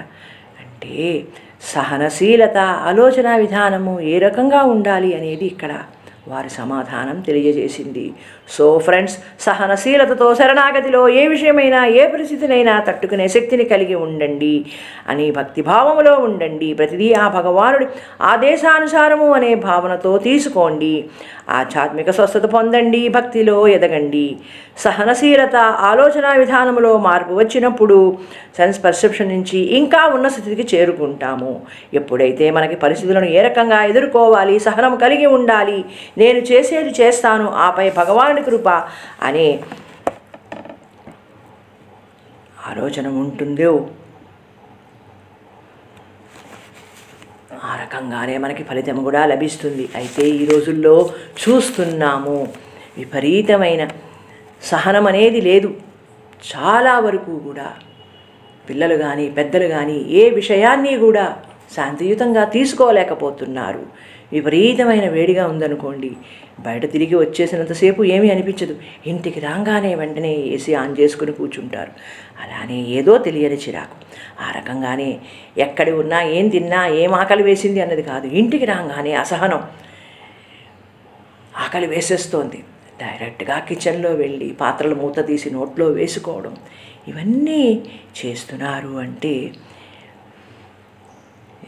అంటే 0.85 1.27
సహనశీలత 1.73 2.57
ఆలోచన 2.89 3.27
విధానము 3.43 3.93
ఏ 4.11 4.15
రకంగా 4.19 4.61
ఉండాలి 4.73 5.09
అనేది 5.17 5.45
ఇక్కడ 5.45 5.73
వారి 6.27 6.49
సమాధానం 6.59 7.17
తెలియజేసింది. 7.21 8.05
సో 8.47 8.79
ఫ్రెండ్స్ 8.79 9.15
సహనశీలతతో 9.39 10.35
శరణాగతిలో 10.35 11.09
ఏ 11.09 11.27
విషయమైనా 11.27 11.85
ఏ 11.85 12.07
పరిస్థితినైనా 12.07 12.79
తట్టుకునే 12.79 13.27
శక్తిని 13.27 13.63
కలిగి 13.63 13.95
ఉండండి 13.95 14.65
అని 15.07 15.31
భక్తిభావములో 15.31 16.15
ఉండండి. 16.17 16.73
ప్రతిదీ 16.73 17.13
ఆ 17.13 17.27
భగవానుడి 17.27 17.87
ఆదేశానుసారము 18.21 19.33
అనే 19.33 19.55
భావనతో 19.55 20.17
తీసుకోండి. 20.17 21.05
ఆధ్యాత్మిక 21.49 22.09
స్వస్థత 22.11 22.45
పొందండి 22.45 23.09
భక్తిలో 23.09 23.67
ఎదగండి. 23.67 24.37
సహనశీలత 24.77 25.55
ఆలోచన 25.89 26.37
విధానంలో 26.37 26.97
మార్పు 26.97 27.33
వచ్చినప్పుడు 27.33 28.17
సెన్స్ 28.57 28.83
పర్సెప్షన్ 28.83 29.29
నుంచి 29.29 29.57
ఇంకా 29.57 30.07
ఉన్న 30.07 30.27
స్థితికి 30.27 30.75
చేరుకుంటాము. 30.75 31.61
ఎప్పుడైతే 31.93 32.51
మనకి 32.51 32.75
పరిస్థితులను 32.75 33.25
ఏ 33.25 33.41
రకంగా 33.41 33.83
ఎదుర్కోవాలి 33.83 34.59
సహనం 34.59 34.95
కలిగి 34.95 35.25
ఉండాలి 35.25 35.85
నేను 36.17 36.39
చేసేది 36.39 36.93
చేస్తాను 37.01 37.47
ఆపై 37.57 37.89
భగవానుడి 38.35 38.43
కృప 38.49 38.69
అనే 39.27 39.47
ఆలోచన 42.69 43.07
ఉంటుందో 43.23 43.71
ఆ 47.69 47.71
రకంగానే 47.81 48.35
మనకి 48.43 48.63
ఫలితం 48.69 48.97
కూడా 49.07 49.21
లభిస్తుంది. 49.31 49.85
అయితే 49.99 50.23
ఈ 50.39 50.43
రోజుల్లో 50.51 50.95
చూస్తున్నాము 51.41 52.37
విపరీతమైన 52.99 53.83
సహనం 54.71 55.05
అనేది 55.11 55.39
లేదు. 55.49 55.69
చాలా 56.51 56.93
వరకు 57.05 57.33
కూడా 57.47 57.67
పిల్లలు 58.67 58.95
కానీ 59.05 59.25
పెద్దలు 59.37 59.67
కానీ 59.75 59.97
ఏ 60.21 60.23
విషయాన్ని 60.39 60.93
కూడా 61.05 61.25
శాంతియుతంగా 61.75 62.43
తీసుకోలేకపోతున్నారు. 62.55 63.83
విపరీతమైన 64.33 65.09
వేడిగా 65.09 65.47
ఉందనుకోండి. 65.47 66.11
బయట 66.59 66.91
తిరిగి 66.91 67.15
వచ్చేసినంతసేపు 67.15 68.03
ఏమీ 68.03 68.29
అనిపించదు. 68.29 68.77
ఇంటికి 69.07 69.39
రాగానే 69.39 69.95
వెంటనే 69.95 70.33
ఏసీ 70.33 70.73
ఆన్ 70.73 70.95
చేసుకుని 70.99 71.31
కూర్చుంటారు. 71.31 71.91
అలానే 72.43 72.81
ఏదో 72.81 73.17
తెలియని 73.17 73.55
చిరాకు. 73.55 74.05
ఆ 74.41 74.51
రకంగానే 74.57 75.19
ఎక్కడి 75.57 75.91
ఉన్నా 75.91 76.21
ఏం 76.21 76.47
తిన్నా 76.47 76.87
ఏం 76.87 77.15
ఆకలి 77.15 77.43
వేసింది 77.43 77.81
అన్నది 77.81 78.01
కాదు. 78.01 78.27
ఇంటికి 78.27 78.65
రాగానే 78.65 79.13
అసహనం. 79.13 79.63
ఆకలి 81.57 81.87
వేసేస్తోంది. 81.87 82.63
డైరెక్ట్గా 83.01 83.59
కిచెన్లో 83.59 84.09
వెళ్ళి 84.09 84.49
పాత్రలు 84.61 84.95
మూత 84.95 85.27
తీసి 85.27 85.51
నోట్లో 85.51 85.85
వేసుకోవడం. 85.85 86.55
ఇవన్నీ 87.07 87.83
చేస్తున్నారు 88.25 88.87
అంటే 88.87 89.51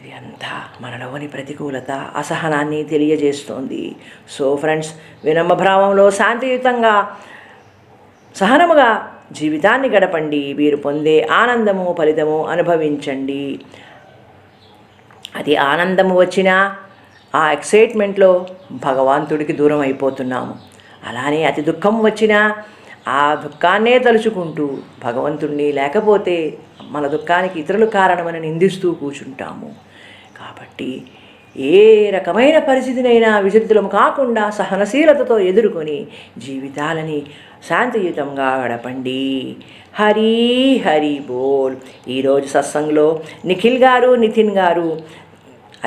ఇది 0.07 0.15
అంతా. 0.15 0.63
మనలోని 0.81 1.27
ప్రతికూలత 1.27 1.91
అసహనాన్ని 1.91 2.83
తెలియజేస్తోంది. 2.83 3.95
సో 4.29 4.55
ఫ్రెండ్స్ 4.55 4.93
వినమ్రభావంలో 5.23 6.11
శాంతియుతంగా 6.11 7.17
సహనముగా 8.35 9.19
జీవితాన్ని 9.31 9.89
గడపండి. 9.89 10.53
వీరు 10.53 10.77
పొందే 10.77 11.27
ఆనందము 11.31 11.95
ఫలితము 11.97 12.45
అనుభవించండి. 12.45 13.59
అది 15.35 15.55
ఆనందము 15.55 16.19
వచ్చినా 16.19 16.75
ఆ 17.35 17.51
ఎక్సైట్మెంట్లో 17.51 18.45
భగవంతుడికి 18.71 19.53
దూరం 19.53 19.79
అయిపోతున్నాము. 19.79 20.55
అలానే 21.07 21.43
అతి 21.43 21.61
దుఃఖం 21.61 22.01
వచ్చినా 22.01 22.63
ఆ 23.07 23.35
దుఃఖాన్నే 23.35 23.99
తలుచుకుంటూ 23.99 24.77
భగవంతుణ్ణి 25.03 25.71
లేకపోతే 25.71 26.57
మన 26.81 27.07
దుఃఖానికి 27.07 27.59
ఇతరులు 27.59 27.85
కారణమని 27.85 28.39
నిందిస్తూ 28.39 28.91
కూర్చుంటాము 28.91 29.86
కాబట్టి 30.57 31.01
ఏ 31.55 32.09
రకమైన 32.13 32.59
పరిస్థితినైనా 32.59 33.39
విచలితులము 33.39 33.87
కాకుండా 33.87 34.49
సహనశీలతతో 34.49 35.39
ఎదుర్కొని 35.39 36.07
జీవితాలని 36.37 37.23
శాంతియుతంగా 37.69 38.49
గడపండి. 38.63 39.55
హరి 39.93 40.77
హరి 40.85 41.21
బోల్. 41.29 41.75
ఈరోజు 42.09 42.47
సత్సంగంలో 42.47 43.19
నిఖిల్ 43.45 43.77
గారు 43.77 44.15
నితిన్ 44.15 44.51
గారు 44.51 44.89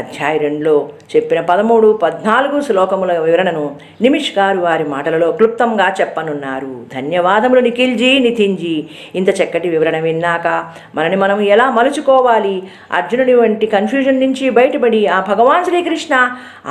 అధ్యాయ 0.01 0.37
రెండులో 0.45 0.77
చెప్పిన 1.17 1.41
పదమూడు 1.51 1.89
పద్నాలుగు 2.03 2.59
శ్లోకముల 2.61 3.13
వివరణను 3.27 3.65
నిమిష్ 4.01 4.33
గారు 4.39 4.59
వారి 4.67 4.85
మాటలలో 4.95 5.29
క్లుప్తంగా 5.39 5.89
చెప్పనున్నారు. 6.01 6.73
ధన్యవాదములు 6.95 7.63
నిఖిల్జీ 7.69 8.11
నితిన్జీ. 8.27 8.77
ఇంత 9.15 9.31
చక్కటి 9.41 9.69
వివరణ 9.69 9.99
విన్నాక 10.07 10.49
మనని 10.95 11.17
మనం 11.17 11.41
ఎలా 11.55 11.67
మలుచుకోవాలి? 11.71 12.57
అర్జునుడి 12.93 13.35
వంటి 13.35 13.67
కన్ఫ్యూజన్ 13.67 14.21
నుంచి 14.21 14.51
బయటపడి 14.51 15.03
ఆ 15.07 15.21
భగవాన్ 15.29 15.65
శ్రీకృష్ణ 15.65 16.15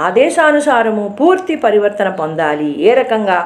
ఆదేశానుసారము 0.05 1.05
పూర్తి 1.21 1.55
పరివర్తన 1.65 2.09
పొందాలి. 2.21 2.71
ఏ 2.89 2.93
రకంగా? 2.93 3.39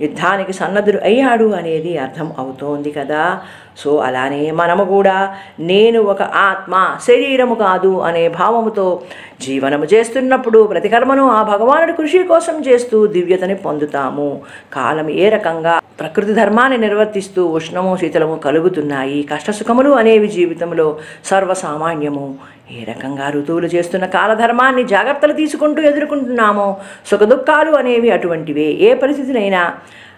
యుద్ధానికి 0.00 0.52
సన్నద్ధుడు 0.52 0.98
అయ్యాడు 0.98 1.52
అనేది 1.52 1.98
అర్థం 1.98 2.32
అవుతోంది 2.38 2.90
కదా. 2.90 3.40
సో 3.78 3.96
అలానే 3.96 4.50
మనము 4.50 4.84
కూడా 4.84 5.36
నేను 5.60 6.00
ఒక 6.02 6.22
ఆత్మ 6.22 6.96
శరీరము 7.08 7.54
కాదు 7.54 8.00
అనే 8.00 8.28
భావముతో 8.28 9.00
జీవనము 9.40 9.84
చేస్తున్నప్పుడు 9.84 10.62
ప్రతి 10.62 10.88
కర్మను 10.88 11.30
ఆ 11.30 11.42
భగవానుడి 11.42 11.92
కృషి 11.92 12.22
కోసం 12.22 12.62
చేస్తూ 12.68 13.06
దివ్యతని 13.06 13.54
పొందుతాము. 13.54 14.40
కాలం 14.72 15.10
ఏ 15.10 15.28
రకంగా 15.28 15.80
ప్రకృతి 16.00 16.32
ధర్మాన్ని 16.32 16.78
నిర్వర్తిస్తూ 16.78 17.46
ఉష్ణము 17.46 17.96
శీతలము 17.96 18.36
కలుగుతున్నాయి. 18.36 19.22
కష్టసుఖములు 19.22 19.90
అనేవి 19.90 20.28
జీవితంలో 20.28 20.96
సర్వసామాన్యము. 21.24 22.55
ఏ 22.70 22.84
రకంగా 22.84 23.30
ఋతువులు 23.30 23.66
చేస్తున్న 23.66 24.06
కాలధర్మాన్ని 24.06 24.84
జాగ్రత్తలు 24.84 25.32
తీసుకుంటూ 25.32 25.82
ఎదుర్కొంటున్నామో 25.82 26.76
సుఖదుఖాలు 27.10 27.70
అనేవి 27.70 28.10
అటువంటివే. 28.10 28.62
ఏ 28.62 28.94
పరిస్థితినైనా 28.94 29.72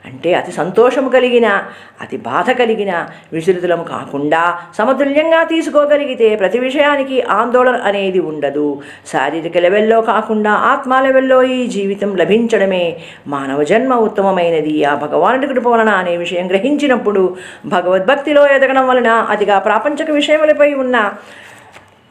అంటే 0.05 0.35
అతి 0.35 0.53
సంతోషము 0.53 1.09
కలిగిన 1.09 1.63
అతి 2.01 2.17
బాధ 2.17 2.51
కలిగిన 2.51 3.07
విచలితులము 3.33 3.85
కాకుండా 3.85 4.59
సమతుల్యంగా 4.79 5.45
తీసుకోగలిగితే 5.45 6.37
ప్రతి 6.37 6.59
విషయానికి 6.59 7.23
ఆందోళన 7.23 7.75
అనేది 7.75 8.19
ఉండదు. 8.19 8.83
శారీరక 9.13 9.59
లెవెల్లో 9.59 10.01
కాకుండా 10.01 10.51
ఆత్మ 10.51 11.01
లెవెల్లో 11.01 11.43
ఈ 11.43 11.67
జీవితం 11.67 12.17
లభించడమే 12.17 12.97
మానవ 13.27 13.63
జన్మ 13.63 13.95
ఉత్తమమైనది. 13.95 14.85
ఆ 14.85 14.95
భగవానుడి 14.95 15.47
కృప 15.47 15.69
వలన 15.69 15.89
అనే 15.89 16.17
విషయం 16.17 16.49
గ్రహించినప్పుడు 16.49 17.37
భగవద్భక్తిలో 17.67 18.47
ఎదగడం 18.47 18.89
వలన 18.89 19.09
అతిగా 19.09 19.59
ప్రాపంచక 19.59 20.11
విషయములపై 20.11 20.75
ఉన్న 20.75 21.11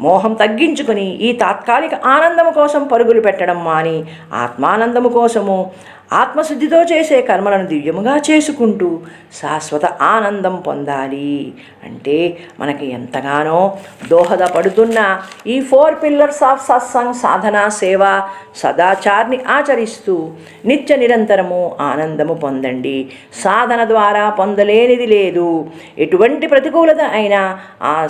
మోహం 0.01 0.33
తగ్గించుకుని 0.33 1.05
ఈ 1.05 1.31
తాత్కాలిక 1.31 1.95
ఆనందము 1.95 2.51
కోసం 2.51 2.83
పరుగులు 2.83 3.21
పెట్టడం 3.21 3.65
మాని 3.65 4.03
ఆత్మానందము 4.33 5.10
కోసము 5.10 5.71
ఆత్మశుద్ధితో 6.13 6.83
చేసే 6.83 7.21
కర్మలను 7.21 7.67
దివ్యముగా 7.67 8.17
చేసుకుంటూ 8.17 8.99
శాశ్వత 9.41 9.86
ఆనందం 9.86 10.55
పొందాలి. 10.55 11.53
అంటే 11.83 12.38
మనకి 12.60 12.91
ఎంతగానో 12.91 13.77
దోహదపడుతున్న 14.07 15.21
ఈ 15.47 15.62
ఫోర్ 15.62 15.95
పిల్లర్స్ 16.03 16.43
ఆఫ్ 16.43 16.67
సత్సంగ్ 16.67 17.13
సాధన 17.13 17.67
సేవ 17.67 18.21
సదాచార్ని 18.55 19.39
ఆచరిస్తూ 19.47 20.29
నిత్య 20.65 20.95
నిరంతరము 20.95 21.75
ఆనందము 21.81 22.33
పొందండి. 22.33 23.10
సాధన 23.43 23.83
ద్వారా 23.83 24.29
పొందలేనిది 24.29 25.05
లేదు. 25.05 25.67
ఎటువంటి 25.97 26.47
ప్రతికూలత 26.47 27.01
అయినా 27.01 27.60
ఆ 27.83 28.07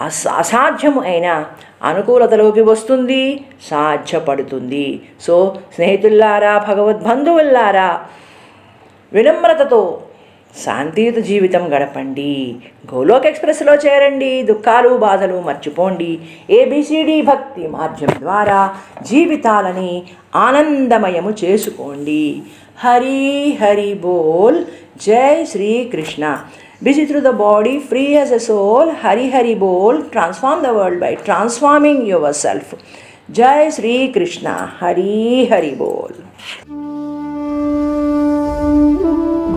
అసాధ్యము 0.00 1.02
అయిన 1.02 1.44
అనుకూలతలోకి 1.82 2.60
వస్తుంది 2.60 3.44
సాధ్యపడుతుంది. 3.62 5.00
సో 5.20 5.58
స్నేహితుల్లారా 5.74 6.58
భగవద్బంధువుల్లారా 6.68 8.00
వినమ్రతతో 9.12 10.02
శాంతియుత 10.64 11.16
జీవితం 11.16 11.76
గడపండి. 11.76 12.56
గోలోక్ 12.94 13.26
ఎక్స్ప్రెస్లో 13.26 13.74
చేరండి. 13.74 14.42
దుఃఖాలు 14.42 14.88
బాధలు 14.88 15.40
మర్చిపోండి. 15.40 16.18
ఏబిసిడి 16.50 17.22
భక్తి 17.22 17.66
మార్గం 17.66 18.20
ద్వారా 18.20 18.76
జీవితాలని 19.02 20.02
ఆనందమయము 20.36 21.34
చేసుకోండి. 21.44 22.42
హరి 22.78 23.58
హరి 23.62 23.94
బోల్. 23.94 24.64
జై 25.06 25.44
Srikrishna. 25.44 26.38
Busy 26.82 27.06
through 27.06 27.22
the 27.22 27.32
body, 27.32 27.80
free 27.80 28.16
as 28.16 28.30
a 28.30 28.40
soul, 28.40 28.92
Hari 28.94 29.30
Hari 29.30 29.54
Bol, 29.54 30.04
transform 30.10 30.62
the 30.62 30.72
world 30.72 31.00
by 31.00 31.14
transforming 31.16 32.06
yourself. 32.06 32.74
Jai 33.30 33.70
Sri 33.70 34.12
Krishna, 34.12 34.66
Hari 34.66 35.46
Hari 35.46 35.74
Bol. 35.74 36.12